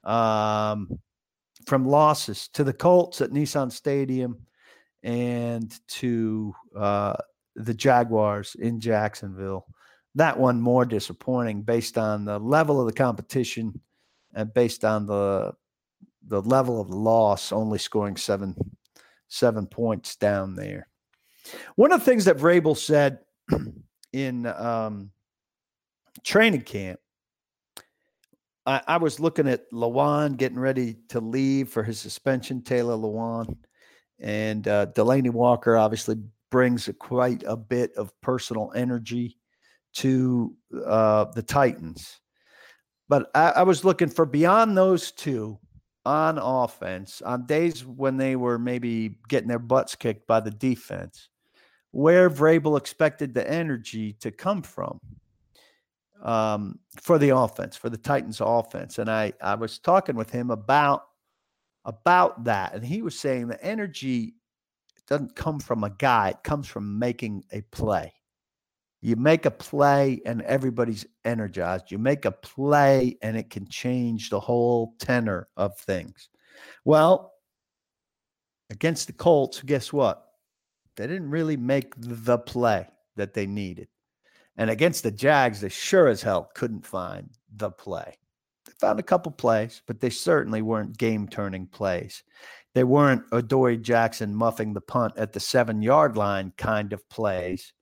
um, 0.05 0.99
from 1.67 1.87
losses 1.87 2.49
to 2.49 2.65
the 2.65 2.73
Colts 2.73 3.21
at 3.21 3.31
Nissan 3.31 3.73
Stadium 3.73 4.37
and 5.03 5.73
to 5.89 6.53
uh, 6.77 7.15
the 7.57 7.75
Jaguars 7.75 8.57
in 8.59 8.81
Jacksonville. 8.81 9.67
That 10.15 10.39
one 10.39 10.61
more 10.61 10.85
disappointing 10.85 11.63
based 11.63 11.97
on 11.97 12.25
the 12.25 12.39
level 12.39 12.81
of 12.81 12.87
the 12.87 12.93
competition 12.93 13.81
and 14.35 14.53
based 14.53 14.85
on 14.85 15.07
the 15.07 15.55
the 16.29 16.43
level 16.43 16.81
of 16.81 16.91
loss, 16.91 17.53
only 17.53 17.79
scoring 17.79 18.17
seven 18.17 18.55
seven 19.29 19.67
points 19.67 20.17
down 20.17 20.55
there. 20.55 20.89
One 21.77 21.93
of 21.93 22.01
the 22.01 22.05
things 22.05 22.27
that 22.27 22.37
Vrabel 22.37 22.77
said 22.77 23.19
in 24.13 24.47
um, 24.47 25.11
training 26.23 26.63
camp, 26.63 27.01
I, 28.67 28.83
I, 28.87 28.97
was 28.99 29.19
looking 29.19 29.49
at 29.49 29.71
Lewan 29.73 30.37
getting 30.37 30.59
ready 30.59 30.99
to 31.09 31.21
leave 31.21 31.71
for 31.71 31.83
his 31.83 31.99
suspension, 31.99 32.63
Taylor 32.63 32.95
Lewan, 32.95 33.57
and 34.21 34.69
uh, 34.69 34.87
Delanie 34.87 35.33
Walker 35.33 35.77
obviously 35.77 36.17
brings 36.53 36.89
quite 37.01 37.43
a 37.47 37.57
bit 37.57 37.93
of 37.97 38.13
personal 38.21 38.71
energy 38.77 39.39
to 39.95 40.55
uh, 40.87 41.25
the 41.35 41.43
Titans. 41.43 42.21
But 43.09 43.31
I, 43.35 43.53
I 43.57 43.63
was 43.63 43.85
looking 43.85 44.09
for 44.09 44.27
beyond 44.27 44.77
those 44.77 45.11
two 45.13 45.59
on 46.05 46.39
offense 46.39 47.23
on 47.23 47.47
days 47.47 47.85
when 47.85 48.19
they 48.19 48.37
were 48.37 48.59
maybe 48.59 49.19
getting 49.29 49.49
their 49.49 49.59
butts 49.59 49.95
kicked 49.95 50.27
by 50.27 50.41
the 50.41 50.51
defense 50.51 51.31
where 51.93 52.29
Vrabel 52.29 52.79
expected 52.79 53.33
the 53.35 53.49
energy 53.49 54.15
to 54.15 54.31
come 54.31 54.63
from 54.63 55.01
um, 56.23 56.79
for 57.01 57.19
the 57.19 57.31
offense, 57.31 57.77
for 57.77 57.89
the 57.89 57.97
Titans 57.97 58.41
offense. 58.41 58.99
And 58.99 59.11
I, 59.11 59.33
I 59.41 59.55
was 59.55 59.79
talking 59.79 60.17
with 60.17 60.31
him 60.31 60.51
about 60.51 61.05
about 61.85 62.45
that, 62.45 62.75
and 62.75 62.85
he 62.85 63.03
was 63.03 63.19
saying 63.19 63.49
the 63.49 63.63
energy 63.65 64.35
doesn't 65.09 65.37
come 65.37 65.61
from 65.61 65.85
a 65.85 65.91
guy; 65.91 66.31
it 66.31 66.43
comes 66.43 66.67
from 66.67 66.99
making 66.99 67.45
a 67.53 67.63
play. 67.63 68.13
You 69.03 69.17
make 69.17 69.47
a 69.47 69.51
play 69.51 70.21
and 70.25 70.43
everybody's 70.43 71.05
energized. 71.25 71.91
You 71.91 71.99
make 71.99 72.25
a 72.25 72.31
play 72.31 73.19
and 73.21 73.37
it 73.37 73.51
can 73.51 73.67
change 73.67 74.31
the 74.31 74.39
whole 74.39 74.95
tenor 75.01 75.49
of 75.57 75.77
things. 75.77 76.29
Well, 76.85 77.33
against 78.71 79.09
the 79.09 79.13
Colts, 79.13 79.61
guess 79.63 79.93
what? 79.93 80.25
They 80.97 81.09
didn't 81.09 81.31
really 81.31 81.57
make 81.57 81.95
the 81.99 82.39
play 82.39 82.87
that 83.17 83.35
they 83.35 83.47
needed. 83.47 83.89
And 84.57 84.71
against 84.71 85.03
the 85.03 85.11
Jags, 85.11 85.61
they 85.61 85.69
sure 85.69 86.07
as 86.07 86.23
hell 86.23 86.51
couldn't 86.55 86.87
find 86.87 87.31
the 87.57 87.71
play. 87.71 88.17
They 88.67 88.73
found 88.79 89.01
a 89.01 89.05
couple 89.05 89.33
plays, 89.33 89.83
but 89.87 89.99
they 89.99 90.11
certainly 90.11 90.63
weren't 90.63 90.97
game 90.97 91.27
turning 91.27 91.67
plays. 91.67 92.23
They 92.75 92.85
weren't 92.85 93.25
Adoree 93.33 93.77
Jackson 93.77 94.35
muffing 94.35 94.73
the 94.73 94.81
punt 94.81 95.15
at 95.17 95.33
the 95.33 95.41
seven 95.41 95.83
yard 95.83 96.17
line 96.17 96.53
kind 96.57 96.93
of 96.93 97.07
plays. 97.11 97.73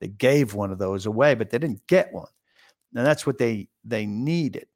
They 0.00 0.08
gave 0.08 0.54
one 0.54 0.72
of 0.72 0.78
those 0.78 1.06
away, 1.06 1.34
but 1.34 1.50
they 1.50 1.58
didn't 1.58 1.86
get 1.86 2.12
one. 2.12 2.28
And 2.94 3.06
that's 3.06 3.26
what 3.26 3.38
they 3.38 3.68
they 3.84 4.04
needed. 4.04 4.66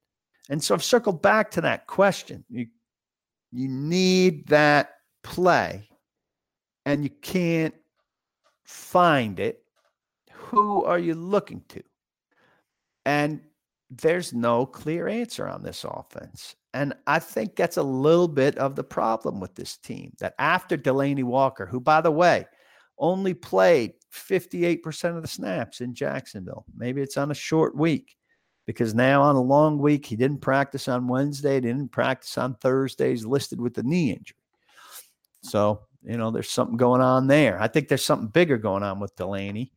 And 0.48 0.62
so 0.62 0.74
I've 0.74 0.84
circled 0.84 1.20
back 1.20 1.50
to 1.52 1.60
that 1.62 1.86
question. 1.86 2.44
You 2.48 2.66
you 3.52 3.68
need 3.68 4.46
that 4.48 4.90
play, 5.24 5.88
and 6.84 7.02
you 7.02 7.10
can't 7.10 7.74
find 8.64 9.40
it. 9.40 9.62
Who 10.32 10.84
are 10.84 10.98
you 10.98 11.14
looking 11.14 11.62
to? 11.68 11.82
And 13.04 13.40
there's 13.90 14.32
no 14.32 14.66
clear 14.66 15.08
answer 15.08 15.48
on 15.48 15.62
this 15.62 15.84
offense. 15.84 16.56
And 16.74 16.94
I 17.06 17.18
think 17.18 17.56
that's 17.56 17.78
a 17.78 17.82
little 17.82 18.28
bit 18.28 18.58
of 18.58 18.76
the 18.76 18.84
problem 18.84 19.40
with 19.40 19.54
this 19.54 19.76
team 19.78 20.12
that 20.18 20.34
after 20.38 20.76
Delanie 20.76 21.24
Walker, 21.24 21.66
who, 21.66 21.80
by 21.80 22.00
the 22.00 22.10
way, 22.10 22.46
only 22.98 23.34
played 23.34 23.94
58% 24.12 25.16
of 25.16 25.22
the 25.22 25.28
snaps 25.28 25.80
in 25.80 25.94
Jacksonville. 25.94 26.64
Maybe 26.76 27.02
it's 27.02 27.16
on 27.16 27.30
a 27.30 27.34
short 27.34 27.76
week 27.76 28.16
because 28.66 28.94
now 28.94 29.22
on 29.22 29.36
a 29.36 29.40
long 29.40 29.78
week, 29.78 30.06
he 30.06 30.16
didn't 30.16 30.40
practice 30.40 30.88
on 30.88 31.08
Wednesday, 31.08 31.60
didn't 31.60 31.92
practice 31.92 32.36
on 32.36 32.56
Thursdays, 32.56 33.24
listed 33.24 33.60
with 33.60 33.74
the 33.74 33.82
knee 33.82 34.10
injury. 34.10 34.36
So, 35.42 35.82
you 36.02 36.16
know, 36.16 36.30
there's 36.30 36.50
something 36.50 36.76
going 36.76 37.00
on 37.00 37.26
there. 37.26 37.60
I 37.60 37.68
think 37.68 37.88
there's 37.88 38.04
something 38.04 38.28
bigger 38.28 38.58
going 38.58 38.82
on 38.82 38.98
with 38.98 39.14
Delanie. 39.16 39.70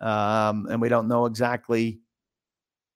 Um, 0.00 0.66
and 0.70 0.80
we 0.80 0.88
don't 0.88 1.08
know 1.08 1.26
exactly 1.26 2.00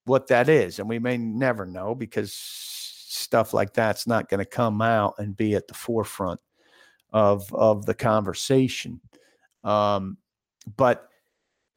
what 0.06 0.28
that 0.28 0.48
is. 0.48 0.78
And 0.78 0.88
we 0.88 0.98
may 0.98 1.16
never 1.18 1.66
know 1.66 1.94
because 1.94 2.32
stuff 2.32 3.52
like 3.52 3.72
that's 3.72 4.06
not 4.06 4.28
going 4.28 4.38
to 4.38 4.46
come 4.46 4.80
out 4.80 5.14
and 5.18 5.36
be 5.36 5.54
at 5.54 5.68
the 5.68 5.74
forefront 5.74 6.40
of 7.12 7.52
of 7.52 7.86
the 7.86 7.94
conversation. 7.94 9.00
Um, 9.64 10.18
but 10.76 11.08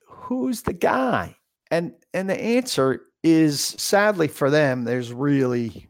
who's 0.07 0.61
the 0.61 0.73
guy? 0.73 1.35
And 1.71 1.93
and 2.13 2.29
the 2.29 2.39
answer 2.39 3.01
is 3.23 3.59
sadly 3.59 4.27
for 4.27 4.49
them, 4.49 4.83
there's 4.83 5.11
really 5.13 5.87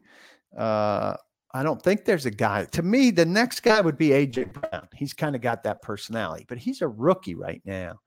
uh, 0.58 1.16
I 1.52 1.64
don't 1.64 1.82
think 1.82 2.06
there's 2.06 2.26
a 2.26 2.32
guy. 2.32 2.66
To 2.66 2.84
me, 2.84 3.12
the 3.12 3.26
next 3.26 3.62
guy 3.62 3.82
would 3.82 3.98
be 3.98 4.10
AJ 4.10 4.54
Brown. 4.54 4.88
He's 4.94 5.14
kind 5.14 5.36
of 5.36 5.42
got 5.42 5.64
that 5.64 5.82
personality, 5.82 6.46
but 6.48 6.58
he's 6.58 6.82
a 6.82 6.88
rookie 6.88 7.36
right 7.36 7.62
now. 7.66 8.00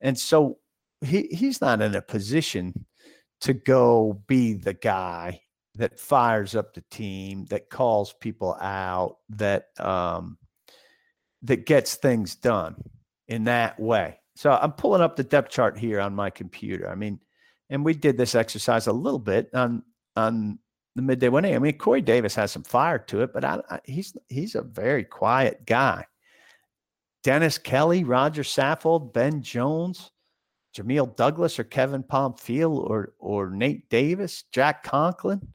And 0.00 0.18
so 0.18 0.58
he 1.00 1.28
he's 1.30 1.60
not 1.60 1.80
in 1.80 1.94
a 1.94 2.02
position 2.02 2.84
to 3.40 3.54
go 3.54 4.22
be 4.26 4.54
the 4.54 4.74
guy 4.74 5.40
that 5.76 5.98
fires 5.98 6.54
up 6.54 6.74
the 6.74 6.84
team, 6.90 7.46
that 7.46 7.70
calls 7.70 8.12
people 8.12 8.56
out, 8.60 9.18
that 9.30 9.68
um, 9.78 10.36
that 11.42 11.66
gets 11.66 11.94
things 11.94 12.34
done 12.34 12.76
in 13.28 13.44
that 13.44 13.78
way. 13.80 14.18
So 14.36 14.50
I'm 14.50 14.72
pulling 14.72 15.00
up 15.00 15.16
the 15.16 15.24
depth 15.24 15.50
chart 15.50 15.78
here 15.78 16.00
on 16.00 16.14
my 16.14 16.30
computer. 16.30 16.88
I 16.88 16.94
mean, 16.94 17.20
and 17.70 17.84
we 17.84 17.94
did 17.94 18.16
this 18.16 18.34
exercise 18.34 18.86
a 18.86 18.92
little 18.92 19.18
bit 19.18 19.48
on 19.54 19.82
on 20.16 20.58
the 20.96 21.02
midday 21.02 21.28
winning. 21.28 21.54
I 21.54 21.58
mean, 21.58 21.78
Corey 21.78 22.00
Davis 22.02 22.34
has 22.34 22.50
some 22.50 22.64
fire 22.64 22.98
to 22.98 23.22
it, 23.22 23.32
but 23.32 23.44
I, 23.44 23.60
I, 23.70 23.80
he's 23.84 24.16
he's 24.28 24.54
a 24.54 24.62
very 24.62 25.04
quiet 25.04 25.64
guy. 25.66 26.04
Dennis 27.22 27.58
Kelly, 27.58 28.02
Roger 28.02 28.42
Saffold, 28.42 29.12
Ben 29.12 29.42
Jones, 29.42 30.10
Jamil 30.74 31.16
Douglas, 31.16 31.58
or 31.58 31.64
Kevin 31.64 32.02
Pamphile, 32.02 32.76
or 32.76 33.12
or 33.18 33.50
Nate 33.50 33.88
Davis, 33.90 34.44
Jack 34.52 34.82
Conklin. 34.82 35.52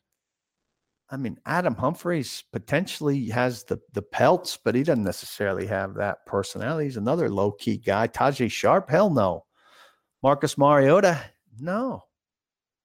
I 1.09 1.17
mean, 1.17 1.37
Adam 1.45 1.75
Humphries 1.75 2.43
potentially 2.51 3.29
has 3.29 3.63
the 3.63 3.79
the 3.93 4.01
pelts, 4.01 4.57
but 4.57 4.75
he 4.75 4.83
doesn't 4.83 5.03
necessarily 5.03 5.67
have 5.67 5.93
that 5.95 6.25
personality. 6.25 6.85
He's 6.85 6.97
another 6.97 7.29
low 7.29 7.51
key 7.51 7.77
guy. 7.77 8.07
Tajae 8.07 8.51
Sharpe, 8.51 8.89
hell 8.89 9.09
no. 9.09 9.45
Marcus 10.23 10.57
Mariota, 10.57 11.21
no. 11.59 12.03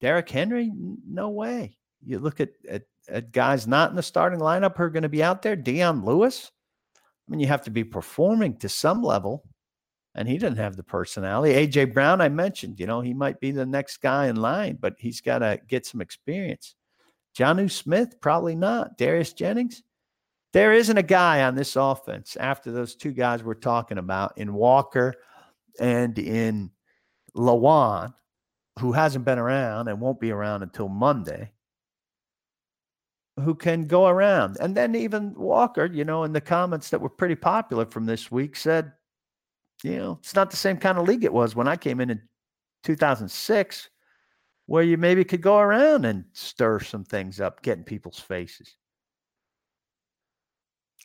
Derrick 0.00 0.28
Henry, 0.28 0.70
no 1.06 1.30
way. 1.30 1.76
You 2.04 2.18
look 2.18 2.40
at, 2.40 2.50
at, 2.68 2.82
at 3.08 3.32
guys 3.32 3.66
not 3.66 3.90
in 3.90 3.96
the 3.96 4.02
starting 4.02 4.40
lineup 4.40 4.76
who 4.76 4.84
are 4.84 4.90
going 4.90 5.02
to 5.02 5.08
be 5.08 5.22
out 5.22 5.42
there. 5.42 5.56
Dion 5.56 6.04
Lewis. 6.04 6.50
I 6.96 7.30
mean, 7.30 7.40
you 7.40 7.46
have 7.46 7.64
to 7.64 7.70
be 7.70 7.84
performing 7.84 8.56
to 8.58 8.68
some 8.68 9.02
level, 9.02 9.44
and 10.14 10.28
he 10.28 10.38
doesn't 10.38 10.56
have 10.56 10.76
the 10.76 10.82
personality. 10.82 11.54
AJ 11.54 11.94
Brown, 11.94 12.20
I 12.20 12.28
mentioned, 12.28 12.80
you 12.80 12.86
know, 12.86 13.00
he 13.00 13.14
might 13.14 13.40
be 13.40 13.52
the 13.52 13.66
next 13.66 13.98
guy 13.98 14.26
in 14.26 14.36
line, 14.36 14.78
but 14.80 14.94
he's 14.98 15.20
got 15.20 15.38
to 15.38 15.60
get 15.68 15.86
some 15.86 16.00
experience. 16.00 16.74
Jonnu 17.36 17.70
Smith, 17.70 18.20
probably 18.20 18.56
not. 18.56 18.98
Darius 18.98 19.32
Jennings, 19.32 19.82
there 20.52 20.72
isn't 20.72 20.98
a 20.98 21.02
guy 21.02 21.42
on 21.42 21.54
this 21.54 21.76
offense 21.76 22.36
after 22.36 22.72
those 22.72 22.96
two 22.96 23.12
guys 23.12 23.42
we're 23.42 23.54
talking 23.54 23.98
about 23.98 24.36
in 24.36 24.52
Walker 24.52 25.14
and 25.78 26.18
in 26.18 26.70
Lewan, 27.36 28.12
who 28.80 28.90
hasn't 28.90 29.24
been 29.24 29.38
around 29.38 29.86
and 29.86 30.00
won't 30.00 30.18
be 30.18 30.32
around 30.32 30.64
until 30.64 30.88
Monday, 30.88 31.52
who 33.38 33.54
can 33.54 33.84
go 33.84 34.08
around. 34.08 34.56
And 34.60 34.76
then 34.76 34.96
even 34.96 35.34
Walker, 35.34 35.86
you 35.86 36.04
know, 36.04 36.24
in 36.24 36.32
the 36.32 36.40
comments 36.40 36.90
that 36.90 37.00
were 37.00 37.08
pretty 37.08 37.36
popular 37.36 37.86
from 37.86 38.06
this 38.06 38.32
week 38.32 38.56
said, 38.56 38.92
you 39.82 39.96
know, 39.96 40.18
it's 40.20 40.34
not 40.34 40.50
the 40.50 40.56
same 40.56 40.76
kind 40.76 40.98
of 40.98 41.06
league 41.06 41.24
it 41.24 41.32
was 41.32 41.54
when 41.54 41.68
I 41.68 41.76
came 41.76 42.00
in 42.00 42.10
in 42.10 42.20
2006, 42.84 43.90
where 44.66 44.82
you 44.82 44.96
maybe 44.96 45.24
could 45.24 45.42
go 45.42 45.58
around 45.58 46.04
and 46.04 46.24
stir 46.32 46.80
some 46.80 47.04
things 47.04 47.40
up, 47.40 47.62
get 47.62 47.78
in 47.78 47.84
people's 47.84 48.20
faces. 48.20 48.76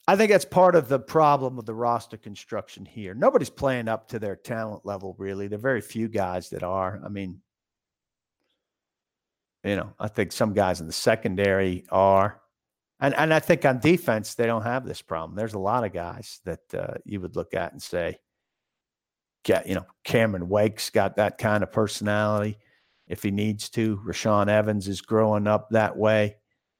I 0.07 0.15
think 0.15 0.31
that's 0.31 0.45
part 0.45 0.75
of 0.75 0.87
the 0.87 0.99
problem 0.99 1.55
with 1.55 1.65
the 1.65 1.73
roster 1.73 2.17
construction 2.17 2.85
here. 2.85 3.15
Nobody's 3.15 3.49
playing 3.49 3.87
up 3.87 4.07
to 4.09 4.19
their 4.19 4.35
talent 4.35 4.85
level, 4.85 5.15
really. 5.17 5.47
There 5.47 5.57
are 5.57 5.61
very 5.61 5.81
few 5.81 6.07
guys 6.07 6.51
that 6.51 6.61
are. 6.61 7.01
I 7.03 7.09
mean, 7.09 7.41
you 9.63 9.75
know, 9.75 9.93
I 9.99 10.07
think 10.07 10.31
some 10.31 10.53
guys 10.53 10.79
in 10.79 10.85
the 10.85 10.93
secondary 10.93 11.85
are. 11.89 12.39
And, 12.99 13.15
and 13.15 13.33
I 13.33 13.39
think 13.39 13.65
on 13.65 13.79
defense, 13.79 14.35
they 14.35 14.45
don't 14.45 14.61
have 14.61 14.85
this 14.85 15.01
problem. 15.01 15.35
There's 15.35 15.55
a 15.55 15.59
lot 15.59 15.83
of 15.83 15.91
guys 15.91 16.39
that 16.45 16.73
uh, 16.73 16.93
you 17.03 17.19
would 17.19 17.35
look 17.35 17.55
at 17.55 17.71
and 17.71 17.81
say, 17.81 18.19
you 19.65 19.75
know, 19.75 19.85
Cameron 20.03 20.49
Wake's 20.49 20.89
got 20.89 21.15
that 21.17 21.37
kind 21.37 21.63
of 21.63 21.71
personality 21.71 22.57
if 23.07 23.23
he 23.23 23.31
needs 23.31 23.69
to. 23.69 23.97
Rashaan 24.05 24.47
Evans 24.47 24.87
is 24.87 25.01
growing 25.01 25.47
up 25.47 25.69
that 25.69 25.95
way. 25.95 26.37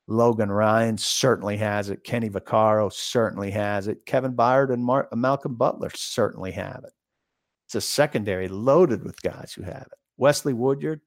Logan 0.07 0.51
Ryan 0.51 0.97
certainly 0.97 1.57
has 1.57 1.89
it. 1.89 2.03
Kenny 2.03 2.29
Vaccaro 2.29 2.91
certainly 2.93 3.51
has 3.51 3.87
it. 3.87 4.05
Kevin 4.05 4.33
Byard 4.33 4.71
and 4.71 4.83
Mar- 4.83 5.09
Malcolm 5.13 5.55
Butler 5.55 5.89
certainly 5.95 6.51
have 6.51 6.81
it. 6.83 6.93
It's 7.67 7.75
a 7.75 7.81
secondary 7.81 8.47
loaded 8.47 9.03
with 9.03 9.21
guys 9.21 9.51
who 9.53 9.63
have 9.63 9.87
it. 9.91 9.97
Wesley 10.17 10.53
Woodyard 10.53 11.01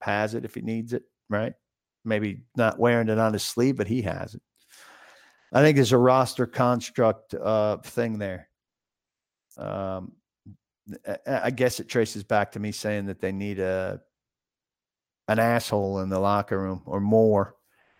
has 0.00 0.34
it 0.34 0.44
if 0.44 0.54
he 0.54 0.60
needs 0.60 0.92
it, 0.92 1.02
right? 1.28 1.54
Maybe 2.04 2.42
not 2.56 2.78
wearing 2.78 3.08
it 3.08 3.18
on 3.18 3.32
his 3.32 3.42
sleeve, 3.42 3.76
but 3.76 3.88
he 3.88 4.02
has 4.02 4.36
it. 4.36 4.42
I 5.52 5.62
think 5.62 5.76
there's 5.76 5.92
a 5.92 5.98
roster 5.98 6.46
construct 6.46 7.34
uh, 7.34 7.78
thing 7.78 8.18
there. 8.18 8.48
Um, 9.56 10.12
I 11.26 11.50
guess 11.50 11.80
it 11.80 11.88
traces 11.88 12.24
back 12.24 12.52
to 12.52 12.60
me 12.60 12.72
saying 12.72 13.06
that 13.06 13.20
they 13.20 13.32
need 13.32 13.58
a 13.58 14.00
an 15.28 15.38
asshole 15.38 16.00
in 16.00 16.08
the 16.08 16.18
locker 16.18 16.58
room 16.58 16.82
or 16.86 17.00
more 17.00 17.54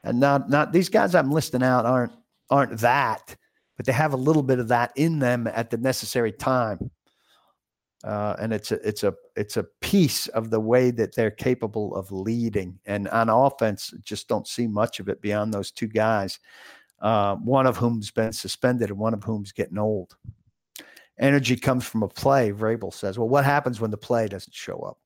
and 0.05 0.20
not 0.20 0.48
not 0.48 0.72
these 0.72 0.88
guys 0.88 1.14
I'm 1.14 1.31
listing 1.31 1.62
out 1.62 1.87
aren't 1.87 2.12
aren't 2.51 2.79
that, 2.79 3.37
but 3.77 3.87
they 3.87 3.92
have 3.92 4.12
a 4.12 4.16
little 4.16 4.42
bit 4.42 4.59
of 4.59 4.68
that 4.68 4.92
in 4.96 5.18
them 5.18 5.46
at 5.46 5.70
the 5.70 5.77
necessary 5.77 6.33
time. 6.33 6.90
Uh, 8.05 8.37
and 8.40 8.53
it's 8.53 8.70
a 8.70 8.88
it's 8.88 9.03
a 9.03 9.12
it's 9.37 9.57
a 9.57 9.64
piece 9.81 10.29
of 10.29 10.51
the 10.51 10.61
way 10.61 10.90
that 10.90 11.14
they're 11.14 11.33
capable 11.33 11.94
of 11.96 12.12
leading. 12.12 12.79
And 12.87 13.09
on 13.09 13.29
offense, 13.29 13.92
just 14.03 14.29
don't 14.29 14.46
see 14.46 14.66
much 14.66 15.01
of 15.01 15.09
it 15.09 15.20
beyond 15.20 15.53
those 15.53 15.72
two 15.72 15.88
guys, 15.88 16.38
uh, 17.01 17.35
one 17.37 17.66
of 17.66 17.77
whom's 17.77 18.11
been 18.11 18.33
suspended 18.33 18.90
and 18.90 18.98
one 18.98 19.14
of 19.14 19.24
whom's 19.24 19.53
getting 19.53 19.79
old. 19.79 20.16
Energy 21.18 21.57
comes 21.57 21.85
from 21.85 22.02
a 22.02 22.09
play. 22.09 22.52
Vrabel 22.52 22.92
says, 22.92 23.18
"Well, 23.18 23.28
what 23.28 23.44
happens 23.44 23.81
when 23.81 23.90
the 23.90 23.96
play 23.96 24.28
doesn't 24.28 24.54
show 24.54 24.81
up?" 24.81 24.98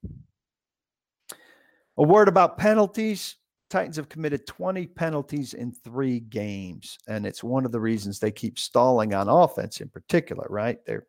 A 1.97 2.03
word 2.03 2.29
about 2.29 2.59
penalties. 2.59 3.37
Titans 3.69 3.97
have 3.97 4.09
committed 4.09 4.47
20 4.47 4.87
penalties 4.87 5.55
in 5.55 5.73
three 5.73 6.21
games. 6.21 6.99
And 7.09 7.27
it's 7.27 7.43
one 7.43 7.65
of 7.65 7.73
the 7.73 7.81
reasons 7.81 8.19
they 8.19 8.31
keep 8.31 8.59
stalling 8.59 9.15
on 9.15 9.29
offense 9.29 9.81
in 9.81 9.89
particular, 9.89 10.47
right? 10.51 10.79
They're 10.85 11.07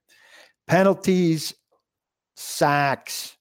penalties, 0.68 1.54
sacks, 2.36 3.38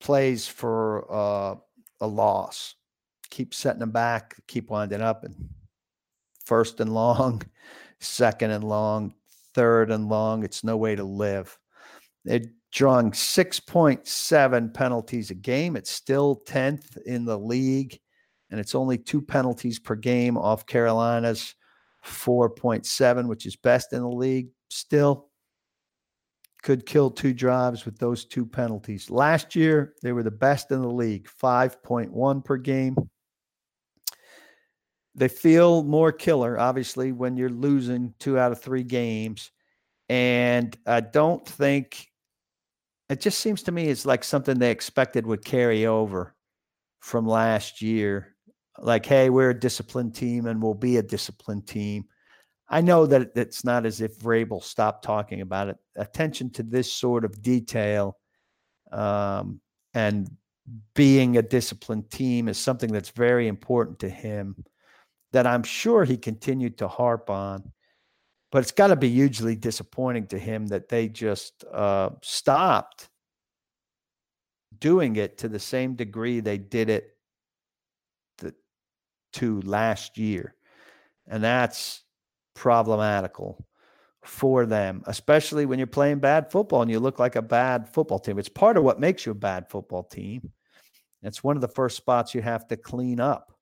plays 0.00 0.46
for 0.46 1.10
uh, 1.12 1.54
a 2.00 2.06
loss. 2.06 2.74
Keep 3.30 3.54
setting 3.54 3.80
them 3.80 3.90
back, 3.90 4.36
keep 4.46 4.70
winding 4.70 5.00
up. 5.00 5.24
And 5.24 5.34
first 6.44 6.80
and 6.80 6.92
long, 6.92 7.42
second 8.00 8.50
and 8.50 8.64
long, 8.64 9.14
third 9.56 9.90
and 9.90 10.08
long. 10.08 10.44
It's 10.44 10.62
no 10.62 10.76
way 10.76 10.94
to 10.94 11.02
live. 11.02 11.58
They're 12.24 12.42
drawing 12.70 13.10
6.7 13.10 14.74
penalties 14.74 15.30
a 15.30 15.34
game. 15.34 15.74
It's 15.74 15.90
still 15.90 16.42
10th 16.46 16.96
in 17.06 17.24
the 17.24 17.38
league 17.38 17.98
and 18.50 18.60
it's 18.60 18.74
only 18.74 18.98
two 18.98 19.20
penalties 19.20 19.78
per 19.78 19.94
game 19.94 20.36
off 20.36 20.66
Carolina's 20.66 21.54
4.7, 22.04 23.28
which 23.28 23.46
is 23.46 23.56
best 23.56 23.92
in 23.92 24.00
the 24.00 24.08
league. 24.08 24.48
Still 24.70 25.28
could 26.62 26.86
kill 26.86 27.10
two 27.10 27.32
drives 27.32 27.84
with 27.84 27.98
those 27.98 28.24
two 28.24 28.46
penalties. 28.46 29.10
Last 29.10 29.54
year, 29.54 29.94
they 30.02 30.12
were 30.12 30.22
the 30.22 30.30
best 30.30 30.70
in 30.70 30.82
the 30.82 30.90
league, 30.90 31.28
5.1 31.42 32.44
per 32.44 32.56
game. 32.56 32.96
They 35.16 35.28
feel 35.28 35.82
more 35.82 36.12
killer, 36.12 36.58
obviously, 36.58 37.10
when 37.10 37.36
you're 37.36 37.48
losing 37.48 38.14
two 38.18 38.38
out 38.38 38.52
of 38.52 38.60
three 38.60 38.82
games. 38.82 39.50
And 40.08 40.76
I 40.86 41.00
don't 41.00 41.46
think 41.46 42.06
it 43.08 43.20
just 43.20 43.40
seems 43.40 43.62
to 43.64 43.72
me 43.72 43.88
it's 43.88 44.04
like 44.04 44.24
something 44.24 44.58
they 44.58 44.70
expected 44.70 45.26
would 45.26 45.44
carry 45.44 45.86
over 45.86 46.34
from 47.00 47.26
last 47.26 47.80
year 47.80 48.36
like, 48.78 49.06
hey, 49.06 49.30
we're 49.30 49.50
a 49.50 49.58
disciplined 49.58 50.14
team 50.14 50.46
and 50.46 50.62
we'll 50.62 50.74
be 50.74 50.98
a 50.98 51.02
disciplined 51.02 51.66
team. 51.66 52.04
I 52.68 52.80
know 52.80 53.06
that 53.06 53.30
it's 53.36 53.64
not 53.64 53.86
as 53.86 54.00
if 54.00 54.18
Vrabel 54.18 54.62
stopped 54.62 55.04
talking 55.04 55.40
about 55.40 55.68
it. 55.68 55.76
Attention 55.96 56.50
to 56.50 56.62
this 56.62 56.92
sort 56.92 57.24
of 57.24 57.40
detail 57.40 58.18
um, 58.92 59.60
and 59.94 60.28
being 60.94 61.36
a 61.36 61.42
disciplined 61.42 62.10
team 62.10 62.48
is 62.48 62.58
something 62.58 62.92
that's 62.92 63.10
very 63.10 63.46
important 63.46 64.00
to 64.00 64.08
him 64.08 64.56
that 65.36 65.46
I'm 65.46 65.64
sure 65.64 66.02
he 66.02 66.16
continued 66.16 66.78
to 66.78 66.88
harp 66.88 67.28
on. 67.28 67.70
But 68.50 68.60
it's 68.60 68.72
got 68.72 68.86
to 68.86 68.96
be 68.96 69.10
hugely 69.10 69.54
disappointing 69.54 70.28
to 70.28 70.38
him 70.38 70.66
that 70.68 70.88
they 70.88 71.08
just 71.08 71.62
uh, 71.70 72.10
stopped 72.22 73.10
doing 74.78 75.16
it 75.16 75.36
to 75.38 75.48
the 75.48 75.58
same 75.58 75.94
degree 75.94 76.40
they 76.40 76.56
did 76.56 76.88
it 76.88 77.18
the, 78.38 78.54
to 79.34 79.60
last 79.60 80.16
year. 80.16 80.54
And 81.26 81.44
that's 81.44 82.02
problematical 82.54 83.62
for 84.24 84.64
them, 84.64 85.02
especially 85.06 85.66
when 85.66 85.78
you're 85.78 85.86
playing 85.86 86.20
bad 86.20 86.50
football 86.50 86.80
and 86.80 86.90
you 86.90 86.98
look 86.98 87.18
like 87.18 87.36
a 87.36 87.42
bad 87.42 87.90
football 87.90 88.20
team. 88.20 88.38
It's 88.38 88.48
part 88.48 88.78
of 88.78 88.84
what 88.84 89.00
makes 89.00 89.26
you 89.26 89.32
a 89.32 89.34
bad 89.34 89.68
football 89.68 90.04
team. 90.04 90.50
It's 91.22 91.44
one 91.44 91.58
of 91.58 91.60
the 91.60 91.68
first 91.68 91.98
spots 91.98 92.34
you 92.34 92.40
have 92.40 92.66
to 92.68 92.78
clean 92.78 93.20
up. 93.20 93.55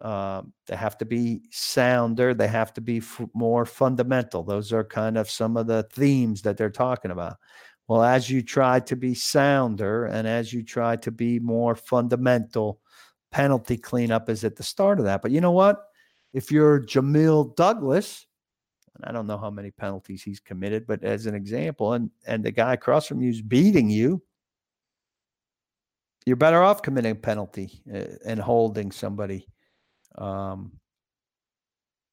Um, 0.00 0.52
they 0.66 0.76
have 0.76 0.96
to 0.98 1.04
be 1.04 1.42
sounder. 1.50 2.32
They 2.32 2.48
have 2.48 2.72
to 2.74 2.80
be 2.80 2.98
f- 2.98 3.20
more 3.34 3.66
fundamental. 3.66 4.42
Those 4.42 4.72
are 4.72 4.84
kind 4.84 5.18
of 5.18 5.30
some 5.30 5.56
of 5.56 5.66
the 5.66 5.82
themes 5.92 6.42
that 6.42 6.56
they're 6.56 6.70
talking 6.70 7.10
about. 7.10 7.36
Well, 7.86 8.02
as 8.02 8.30
you 8.30 8.42
try 8.42 8.80
to 8.80 8.96
be 8.96 9.14
sounder 9.14 10.06
and 10.06 10.26
as 10.26 10.52
you 10.52 10.62
try 10.62 10.96
to 10.96 11.10
be 11.10 11.38
more 11.38 11.74
fundamental, 11.74 12.80
penalty 13.30 13.76
cleanup 13.76 14.30
is 14.30 14.44
at 14.44 14.56
the 14.56 14.62
start 14.62 14.98
of 14.98 15.04
that. 15.04 15.22
But 15.22 15.32
you 15.32 15.40
know 15.40 15.50
what? 15.50 15.82
If 16.32 16.50
you're 16.50 16.80
Jamil 16.80 17.54
Douglas, 17.56 18.26
and 18.94 19.04
I 19.04 19.12
don't 19.12 19.26
know 19.26 19.38
how 19.38 19.50
many 19.50 19.70
penalties 19.70 20.22
he's 20.22 20.40
committed, 20.40 20.86
but 20.86 21.02
as 21.02 21.26
an 21.26 21.34
example, 21.34 21.92
and 21.94 22.10
and 22.26 22.44
the 22.44 22.52
guy 22.52 22.74
across 22.74 23.06
from 23.06 23.20
you 23.20 23.30
is 23.30 23.42
beating 23.42 23.90
you, 23.90 24.22
you're 26.26 26.36
better 26.36 26.62
off 26.62 26.82
committing 26.82 27.12
a 27.12 27.16
penalty 27.16 27.82
uh, 27.92 28.04
and 28.24 28.40
holding 28.40 28.92
somebody 28.92 29.48
um, 30.20 30.72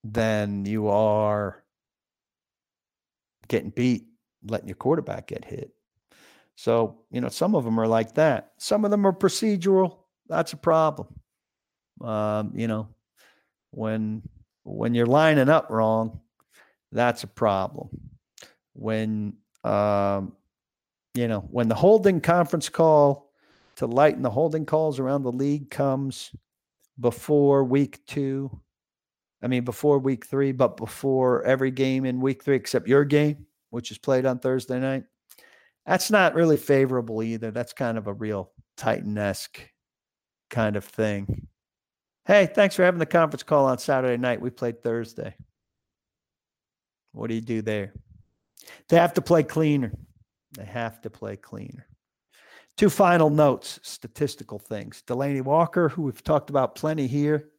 than 0.04 0.66
you 0.66 0.88
are 0.88 1.64
getting 3.48 3.70
beat, 3.70 4.06
letting 4.46 4.68
your 4.68 4.76
quarterback 4.76 5.28
get 5.28 5.46
hit. 5.46 5.72
So, 6.56 7.02
you 7.12 7.22
know, 7.22 7.30
some 7.30 7.54
of 7.54 7.66
them 7.66 7.80
are 7.80 7.88
like 7.88 8.16
that. 8.16 8.54
Some 8.58 8.84
of 8.84 8.92
them 8.92 9.06
are 9.06 9.14
procedural. 9.14 9.98
That's 10.28 10.54
a 10.54 10.58
problem. 10.58 11.08
Um, 12.02 12.52
you 12.56 12.68
know, 12.68 12.90
when 13.72 14.24
when 14.64 14.94
you're 14.94 15.06
lining 15.06 15.50
up 15.50 15.70
wrong, 15.70 16.20
that's 16.92 17.24
a 17.24 17.28
problem. 17.28 17.90
When 18.74 19.34
um, 19.64 20.34
you 21.14 21.28
know, 21.28 21.42
when 21.52 21.68
the 21.68 21.76
holding 21.76 22.22
conference 22.22 22.70
call 22.70 23.32
to 23.78 23.86
lighten 23.86 24.24
the 24.24 24.30
holding 24.30 24.66
calls 24.66 25.00
around 25.00 25.24
the 25.24 25.32
league 25.32 25.70
comes 25.70 26.32
before 27.00 27.64
week 27.64 28.06
two. 28.06 28.60
I 29.42 29.48
mean, 29.48 29.64
before 29.64 30.00
week 30.00 30.26
three, 30.26 30.52
but 30.52 30.78
before 30.78 31.44
every 31.44 31.72
game 31.72 32.06
in 32.06 32.22
week 32.22 32.44
three, 32.44 32.56
except 32.56 32.88
your 32.88 33.06
game, 33.06 33.46
which 33.70 33.92
is 33.92 33.98
played 33.98 34.26
on 34.26 34.40
Thursday 34.40 34.80
night. 34.80 35.04
That's 35.86 36.12
not 36.12 36.36
really 36.36 36.58
favorable 36.58 37.24
either. 37.24 37.52
That's 37.52 37.74
kind 37.74 37.98
of 37.98 38.08
a 38.08 38.14
real 38.14 38.52
Titan 38.76 39.18
esque 39.18 39.62
kind 40.50 40.76
of 40.76 40.84
thing. 40.84 41.48
Hey, 42.26 42.48
thanks 42.48 42.76
for 42.76 42.84
having 42.84 43.00
the 43.00 43.06
conference 43.06 43.44
call 43.44 43.66
on 43.66 43.78
Saturday 43.78 44.18
night. 44.18 44.42
We 44.42 44.50
played 44.50 44.84
Thursday. 44.84 45.36
What 47.14 47.28
do 47.28 47.36
you 47.36 47.42
do 47.42 47.62
there? 47.62 47.94
They 48.90 48.98
have 48.98 49.14
to 49.14 49.22
play 49.22 49.44
cleaner. 49.44 49.94
They 50.58 50.66
have 50.66 51.02
to 51.02 51.10
play 51.10 51.38
cleaner. 51.38 51.88
Two 52.78 52.90
final 52.92 53.32
notes, 53.32 53.80
statistical 53.82 54.60
things. 54.60 55.04
Delanie 55.08 55.42
Walker, 55.42 55.90
who 55.90 56.04
we've 56.04 56.24
talked 56.24 56.52
about 56.52 56.76
plenty 56.76 57.08
here, 57.08 57.50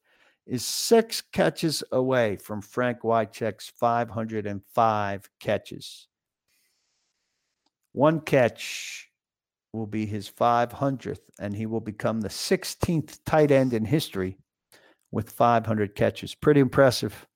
is 0.47 0.65
six 0.65 1.21
catches 1.21 1.83
away 1.91 2.37
from 2.37 2.63
Frank 2.63 3.01
Wycheck's 3.03 3.69
505 3.69 5.29
catches. 5.41 6.07
One 7.93 8.21
catch 8.21 9.11
will 9.73 9.89
be 9.89 10.07
his 10.07 10.31
500th, 10.31 11.19
and 11.41 11.55
he 11.55 11.67
will 11.67 11.81
become 11.81 12.21
the 12.21 12.29
16th 12.29 13.19
tight 13.27 13.51
end 13.51 13.73
in 13.73 13.85
history 13.85 14.39
with 15.11 15.31
500 15.31 15.97
catches. 15.97 16.35
Pretty 16.37 16.61
impressive. 16.61 17.27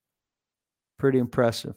Pretty 0.99 1.19
impressive. 1.19 1.75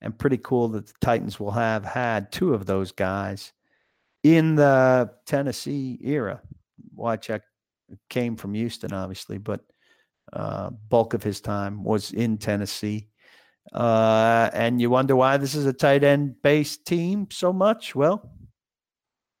And 0.00 0.18
pretty 0.18 0.38
cool 0.38 0.68
that 0.68 0.86
the 0.86 0.94
Titans 1.00 1.38
will 1.38 1.50
have 1.50 1.84
had 1.84 2.32
two 2.32 2.54
of 2.54 2.66
those 2.66 2.90
guys 2.90 3.52
in 4.24 4.56
the 4.56 5.10
Tennessee 5.26 6.00
era. 6.02 6.40
Wycheck 6.96 7.42
came 8.08 8.34
from 8.34 8.54
Houston, 8.54 8.92
obviously, 8.92 9.38
but 9.38 9.60
uh, 10.32 10.70
bulk 10.70 11.14
of 11.14 11.22
his 11.22 11.40
time 11.40 11.84
was 11.84 12.10
in 12.10 12.38
Tennessee. 12.38 13.08
Uh, 13.72 14.50
and 14.52 14.80
you 14.80 14.90
wonder 14.90 15.14
why 15.14 15.36
this 15.36 15.54
is 15.54 15.66
a 15.66 15.72
tight 15.72 16.02
end 16.02 16.42
based 16.42 16.86
team 16.86 17.28
so 17.30 17.52
much? 17.52 17.94
Well, 17.94 18.30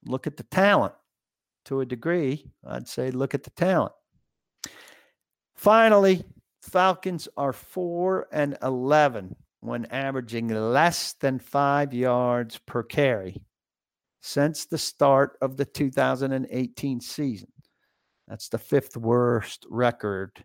look 0.04 0.26
at 0.26 0.36
the 0.36 0.44
talent 0.44 0.94
to 1.64 1.80
a 1.80 1.86
degree. 1.86 2.50
I'd 2.66 2.86
say 2.86 3.10
look 3.10 3.34
at 3.34 3.42
the 3.42 3.50
talent. 3.50 3.92
Finally, 5.54 6.24
Falcons 6.60 7.26
are 7.36 7.52
4 7.52 8.28
and 8.32 8.58
11 8.62 9.34
when 9.60 9.86
averaging 9.86 10.48
less 10.48 11.14
than 11.14 11.38
five 11.38 11.94
yards 11.94 12.58
per 12.66 12.82
carry 12.82 13.42
since 14.26 14.64
the 14.64 14.78
start 14.78 15.36
of 15.42 15.58
the 15.58 15.66
2018 15.66 16.98
season. 16.98 17.52
That's 18.26 18.48
the 18.48 18.56
fifth 18.56 18.96
worst 18.96 19.66
record 19.68 20.42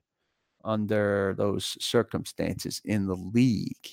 under 0.65 1.33
those 1.37 1.77
circumstances 1.79 2.81
in 2.83 3.07
the 3.07 3.15
league. 3.15 3.87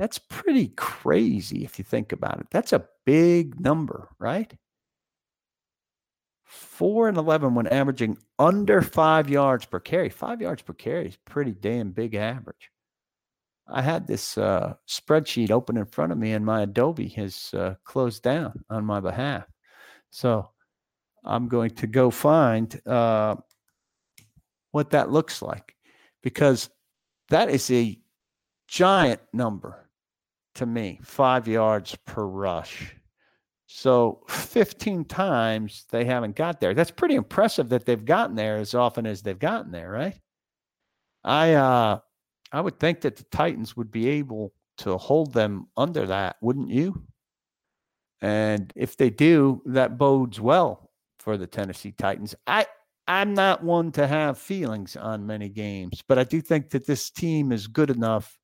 That's 0.00 0.18
pretty 0.18 0.72
crazy 0.76 1.64
if 1.64 1.78
you 1.78 1.84
think 1.84 2.10
about 2.10 2.40
it. 2.40 2.48
That's 2.50 2.72
a 2.72 2.88
big 3.06 3.60
number, 3.60 4.08
right? 4.18 4.52
4 6.42 7.08
and 7.08 7.18
11 7.18 7.54
when 7.54 7.68
averaging 7.68 8.18
under 8.36 8.82
five 8.82 9.30
yards 9.30 9.64
per 9.64 9.78
carry. 9.78 10.08
Five 10.08 10.42
yards 10.42 10.62
per 10.62 10.72
carry 10.72 11.06
is 11.06 11.18
pretty 11.24 11.52
damn 11.52 11.92
big 11.92 12.16
average. 12.16 12.72
I 13.70 13.82
had 13.82 14.06
this 14.06 14.38
uh, 14.38 14.74
spreadsheet 14.88 15.50
open 15.50 15.76
in 15.76 15.84
front 15.84 16.12
of 16.12 16.18
me, 16.18 16.32
and 16.32 16.44
my 16.44 16.62
Adobe 16.62 17.08
has 17.08 17.52
uh, 17.54 17.74
closed 17.84 18.22
down 18.22 18.64
on 18.70 18.84
my 18.84 19.00
behalf. 19.00 19.44
So 20.10 20.48
I'm 21.24 21.48
going 21.48 21.70
to 21.70 21.86
go 21.86 22.10
find 22.10 22.80
uh, 22.86 23.36
what 24.72 24.90
that 24.90 25.10
looks 25.10 25.42
like 25.42 25.74
because 26.22 26.70
that 27.28 27.50
is 27.50 27.70
a 27.70 27.98
giant 28.66 29.20
number 29.32 29.88
to 30.54 30.66
me 30.66 31.00
five 31.02 31.46
yards 31.46 31.96
per 32.06 32.24
rush. 32.24 32.94
So 33.66 34.22
15 34.28 35.04
times 35.04 35.84
they 35.90 36.04
haven't 36.06 36.36
got 36.36 36.58
there. 36.58 36.72
That's 36.72 36.90
pretty 36.90 37.16
impressive 37.16 37.68
that 37.68 37.84
they've 37.84 38.04
gotten 38.04 38.34
there 38.34 38.56
as 38.56 38.74
often 38.74 39.04
as 39.04 39.22
they've 39.22 39.38
gotten 39.38 39.70
there, 39.72 39.90
right? 39.90 40.18
I 41.22 41.52
uh 41.52 41.98
I 42.52 42.60
would 42.60 42.78
think 42.78 43.02
that 43.02 43.16
the 43.16 43.24
Titans 43.24 43.76
would 43.76 43.90
be 43.90 44.08
able 44.08 44.52
to 44.78 44.96
hold 44.96 45.32
them 45.32 45.68
under 45.76 46.06
that, 46.06 46.36
wouldn't 46.40 46.70
you? 46.70 47.02
And 48.20 48.72
if 48.74 48.96
they 48.96 49.10
do, 49.10 49.62
that 49.66 49.98
bodes 49.98 50.40
well 50.40 50.90
for 51.18 51.36
the 51.36 51.46
Tennessee 51.46 51.92
Titans. 51.92 52.34
I 52.46 52.66
I'm 53.06 53.32
not 53.32 53.64
one 53.64 53.90
to 53.92 54.06
have 54.06 54.38
feelings 54.38 54.94
on 54.94 55.26
many 55.26 55.48
games, 55.48 56.02
but 56.06 56.18
I 56.18 56.24
do 56.24 56.42
think 56.42 56.70
that 56.70 56.86
this 56.86 57.10
team 57.10 57.52
is 57.52 57.66
good 57.66 57.88
enough 57.88 58.38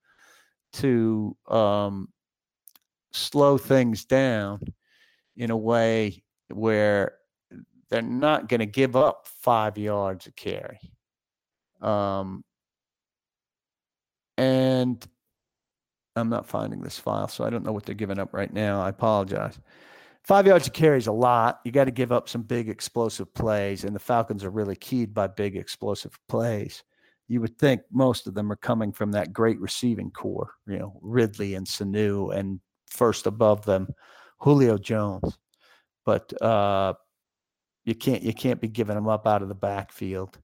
to 0.74 1.36
um, 1.48 2.08
slow 3.12 3.58
things 3.58 4.06
down 4.06 4.60
in 5.36 5.50
a 5.50 5.56
way 5.56 6.22
where 6.48 7.16
they're 7.90 8.00
not 8.00 8.48
going 8.48 8.60
to 8.60 8.66
give 8.66 8.96
up 8.96 9.28
five 9.42 9.76
yards 9.76 10.26
a 10.26 10.32
carry. 10.32 10.80
Um, 11.82 12.42
and 14.36 15.06
I'm 16.16 16.28
not 16.28 16.46
finding 16.46 16.80
this 16.80 16.98
file, 16.98 17.28
so 17.28 17.44
I 17.44 17.50
don't 17.50 17.64
know 17.64 17.72
what 17.72 17.84
they're 17.84 17.94
giving 17.94 18.18
up 18.18 18.32
right 18.32 18.52
now. 18.52 18.80
I 18.82 18.88
apologize. 18.88 19.58
Five 20.22 20.46
yards 20.46 20.66
of 20.66 20.72
carry 20.72 20.96
is 20.96 21.06
a 21.06 21.12
lot. 21.12 21.60
You 21.64 21.72
got 21.72 21.84
to 21.84 21.90
give 21.90 22.12
up 22.12 22.28
some 22.28 22.42
big 22.42 22.68
explosive 22.68 23.32
plays, 23.34 23.84
and 23.84 23.94
the 23.94 24.00
Falcons 24.00 24.44
are 24.44 24.50
really 24.50 24.76
keyed 24.76 25.12
by 25.12 25.26
big 25.26 25.56
explosive 25.56 26.18
plays. 26.28 26.82
You 27.28 27.40
would 27.40 27.58
think 27.58 27.82
most 27.90 28.26
of 28.26 28.34
them 28.34 28.50
are 28.52 28.56
coming 28.56 28.92
from 28.92 29.12
that 29.12 29.32
great 29.32 29.60
receiving 29.60 30.10
corps, 30.10 30.52
you 30.66 30.78
know, 30.78 30.98
Ridley 31.02 31.54
and 31.54 31.66
Sanu, 31.66 32.34
and 32.34 32.60
first 32.86 33.26
above 33.26 33.64
them, 33.64 33.88
Julio 34.38 34.78
Jones. 34.78 35.38
But 36.06 36.40
uh, 36.42 36.94
you 37.84 37.94
can't 37.94 38.22
you 38.22 38.32
can't 38.32 38.60
be 38.60 38.68
giving 38.68 38.94
them 38.94 39.08
up 39.08 39.26
out 39.26 39.42
of 39.42 39.48
the 39.48 39.54
backfield. 39.54 40.38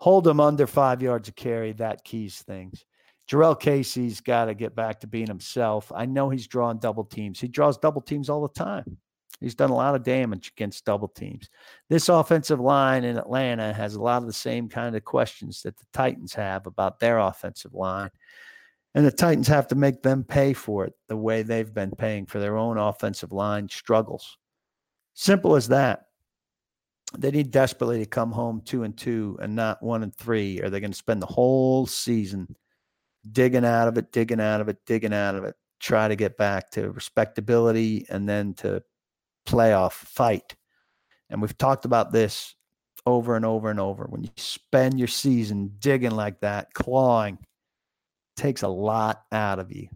Hold 0.00 0.24
them 0.24 0.40
under 0.40 0.66
five 0.66 1.02
yards 1.02 1.28
of 1.28 1.34
carry. 1.34 1.72
That 1.72 2.04
keys 2.04 2.42
things. 2.42 2.84
Jurrell 3.30 3.58
Casey's 3.58 4.20
got 4.20 4.46
to 4.46 4.54
get 4.54 4.74
back 4.74 5.00
to 5.00 5.06
being 5.06 5.26
himself. 5.26 5.92
I 5.94 6.06
know 6.06 6.30
he's 6.30 6.46
drawing 6.46 6.78
double 6.78 7.04
teams. 7.04 7.38
He 7.38 7.48
draws 7.48 7.76
double 7.76 8.00
teams 8.00 8.30
all 8.30 8.42
the 8.42 8.48
time. 8.48 8.96
He's 9.40 9.54
done 9.54 9.70
a 9.70 9.76
lot 9.76 9.94
of 9.94 10.02
damage 10.02 10.52
against 10.56 10.84
double 10.84 11.08
teams. 11.08 11.48
This 11.88 12.08
offensive 12.08 12.58
line 12.58 13.04
in 13.04 13.18
Atlanta 13.18 13.72
has 13.72 13.94
a 13.94 14.02
lot 14.02 14.22
of 14.22 14.26
the 14.26 14.32
same 14.32 14.68
kind 14.68 14.96
of 14.96 15.04
questions 15.04 15.62
that 15.62 15.76
the 15.76 15.84
Titans 15.92 16.34
have 16.34 16.66
about 16.66 16.98
their 16.98 17.18
offensive 17.18 17.74
line. 17.74 18.10
And 18.94 19.06
the 19.06 19.12
Titans 19.12 19.46
have 19.46 19.68
to 19.68 19.76
make 19.76 20.02
them 20.02 20.24
pay 20.24 20.54
for 20.54 20.86
it 20.86 20.94
the 21.08 21.16
way 21.16 21.42
they've 21.42 21.72
been 21.72 21.92
paying 21.92 22.26
for 22.26 22.40
their 22.40 22.56
own 22.56 22.78
offensive 22.78 23.30
line 23.30 23.68
struggles. 23.68 24.38
Simple 25.14 25.54
as 25.54 25.68
that. 25.68 26.06
they 27.16 27.30
need 27.30 27.50
desperately 27.50 27.98
to 28.00 28.06
come 28.06 28.32
home 28.32 28.60
two 28.64 28.82
and 28.82 28.96
two 28.96 29.38
and 29.40 29.54
not 29.54 29.82
one 29.82 30.02
and 30.02 30.14
three. 30.16 30.60
Are 30.62 30.70
they 30.70 30.80
going 30.80 30.90
to 30.90 30.96
spend 30.96 31.22
the 31.22 31.26
whole 31.26 31.86
season 31.86 32.56
digging 33.30 33.64
out 33.64 33.88
of 33.88 33.98
it, 33.98 34.12
digging 34.12 34.40
out 34.40 34.60
of 34.60 34.68
it, 34.68 34.78
digging 34.86 35.14
out 35.14 35.34
of 35.34 35.44
it, 35.44 35.54
try 35.80 36.08
to 36.08 36.16
get 36.16 36.36
back 36.36 36.70
to 36.72 36.90
respectability 36.90 38.06
and 38.08 38.28
then 38.28 38.54
to 38.54 38.82
playoff 39.46 39.92
fight? 39.92 40.54
And 41.30 41.42
we've 41.42 41.56
talked 41.58 41.84
about 41.84 42.12
this 42.12 42.54
over 43.06 43.36
and 43.36 43.44
over 43.44 43.70
and 43.70 43.80
over. 43.80 44.04
When 44.04 44.22
you 44.22 44.30
spend 44.36 44.98
your 44.98 45.08
season 45.08 45.72
digging 45.78 46.12
like 46.12 46.40
that, 46.40 46.72
clawing, 46.74 47.38
takes 48.36 48.62
a 48.62 48.68
lot 48.68 49.22
out 49.32 49.58
of 49.58 49.72
you. 49.72 49.88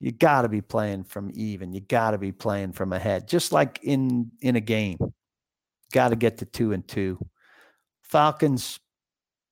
You 0.00 0.10
got 0.10 0.42
to 0.42 0.48
be 0.48 0.60
playing 0.60 1.04
from 1.04 1.30
even. 1.34 1.72
You 1.72 1.80
got 1.80 2.10
to 2.10 2.18
be 2.18 2.32
playing 2.32 2.72
from 2.72 2.92
ahead, 2.92 3.28
just 3.28 3.52
like 3.52 3.78
in 3.82 4.32
in 4.40 4.56
a 4.56 4.60
game. 4.60 4.98
Got 5.92 6.08
to 6.08 6.16
get 6.16 6.38
to 6.38 6.44
two 6.44 6.72
and 6.72 6.86
two. 6.86 7.18
Falcons, 8.02 8.80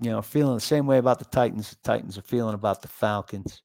you 0.01 0.11
know, 0.11 0.23
feeling 0.23 0.55
the 0.55 0.61
same 0.61 0.87
way 0.87 0.99
about 0.99 1.19
the 1.19 1.27
Titans. 1.27 1.71
The 1.71 1.77
Titans 1.83 2.17
are 2.17 2.23
feeling 2.23 2.55
about 2.55 2.83
the 2.83 2.89
Falcons. 2.89 3.63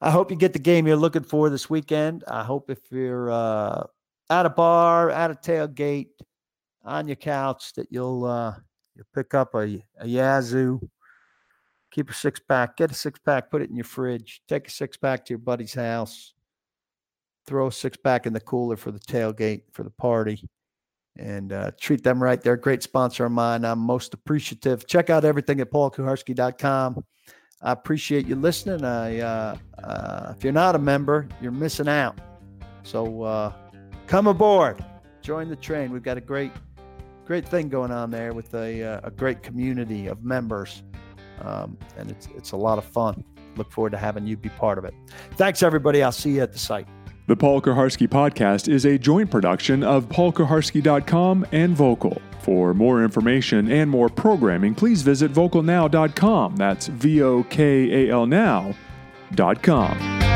I 0.00 0.10
hope 0.10 0.30
you 0.30 0.36
get 0.36 0.52
the 0.52 0.58
game 0.58 0.86
you're 0.86 0.96
looking 0.96 1.22
for 1.22 1.50
this 1.50 1.70
weekend. 1.70 2.24
I 2.26 2.42
hope 2.42 2.70
if 2.70 2.90
you're 2.90 3.30
uh, 3.30 3.84
at 4.30 4.46
a 4.46 4.50
bar, 4.50 5.10
at 5.10 5.30
a 5.30 5.34
tailgate, 5.34 6.08
on 6.84 7.06
your 7.06 7.16
couch, 7.16 7.74
that 7.74 7.88
you'll 7.90 8.24
uh, 8.24 8.54
you'll 8.94 9.06
pick 9.14 9.34
up 9.34 9.54
a, 9.54 9.84
a 9.98 10.06
Yazoo. 10.06 10.80
Keep 11.90 12.10
a 12.10 12.14
six 12.14 12.40
pack. 12.40 12.76
Get 12.76 12.90
a 12.90 12.94
six 12.94 13.18
pack. 13.18 13.50
Put 13.50 13.62
it 13.62 13.70
in 13.70 13.76
your 13.76 13.84
fridge. 13.84 14.42
Take 14.48 14.68
a 14.68 14.70
six 14.70 14.96
pack 14.96 15.24
to 15.26 15.30
your 15.30 15.38
buddy's 15.38 15.74
house. 15.74 16.34
Throw 17.46 17.68
a 17.68 17.72
six 17.72 17.96
pack 17.96 18.26
in 18.26 18.32
the 18.32 18.40
cooler 18.40 18.76
for 18.76 18.90
the 18.90 18.98
tailgate 18.98 19.62
for 19.72 19.82
the 19.82 19.90
party 19.90 20.48
and 21.18 21.52
uh, 21.52 21.70
treat 21.80 22.02
them 22.02 22.22
right. 22.22 22.40
They're 22.40 22.54
a 22.54 22.60
great 22.60 22.82
sponsor 22.82 23.26
of 23.26 23.32
mine. 23.32 23.64
I'm 23.64 23.78
most 23.78 24.14
appreciative. 24.14 24.86
Check 24.86 25.10
out 25.10 25.24
everything 25.24 25.60
at 25.60 25.70
paulkuharsky.com. 25.70 27.04
I 27.60 27.72
appreciate 27.72 28.26
you 28.26 28.36
listening. 28.36 28.84
I, 28.84 29.18
uh, 29.18 29.56
uh, 29.82 30.34
if 30.36 30.44
you're 30.44 30.52
not 30.52 30.76
a 30.76 30.78
member, 30.78 31.28
you're 31.40 31.50
missing 31.50 31.88
out. 31.88 32.18
So 32.84 33.22
uh, 33.22 33.52
come 34.06 34.28
aboard, 34.28 34.84
join 35.22 35.48
the 35.48 35.56
train. 35.56 35.90
We've 35.92 36.02
got 36.02 36.16
a 36.16 36.20
great, 36.20 36.52
great 37.24 37.48
thing 37.48 37.68
going 37.68 37.90
on 37.90 38.10
there 38.10 38.32
with 38.32 38.54
a, 38.54 38.82
uh, 38.82 39.00
a 39.04 39.10
great 39.10 39.42
community 39.42 40.06
of 40.06 40.22
members, 40.22 40.84
um, 41.40 41.76
and 41.96 42.10
it's 42.10 42.28
it's 42.36 42.52
a 42.52 42.56
lot 42.56 42.78
of 42.78 42.84
fun. 42.84 43.24
Look 43.56 43.72
forward 43.72 43.90
to 43.90 43.98
having 43.98 44.24
you 44.24 44.36
be 44.36 44.50
part 44.50 44.78
of 44.78 44.84
it. 44.84 44.94
Thanks, 45.32 45.62
everybody. 45.64 46.02
I'll 46.02 46.12
see 46.12 46.36
you 46.36 46.42
at 46.42 46.52
the 46.52 46.58
site. 46.58 46.86
The 47.28 47.36
Paul 47.36 47.60
Kuharsky 47.60 48.08
podcast 48.08 48.72
is 48.72 48.86
a 48.86 48.96
joint 48.96 49.30
production 49.30 49.84
of 49.84 50.08
paulkuharsky.com 50.08 51.46
and 51.52 51.76
Vokal. 51.76 52.22
For 52.40 52.72
more 52.72 53.04
information 53.04 53.70
and 53.70 53.90
more 53.90 54.08
programming, 54.08 54.74
please 54.74 55.02
visit 55.02 55.34
vokalnow.com. 55.34 56.56
That's 56.56 56.86
V 56.86 57.20
O 57.20 57.42
K 57.42 58.08
A 58.08 58.14
L 58.14 58.24
now.com. 58.24 60.27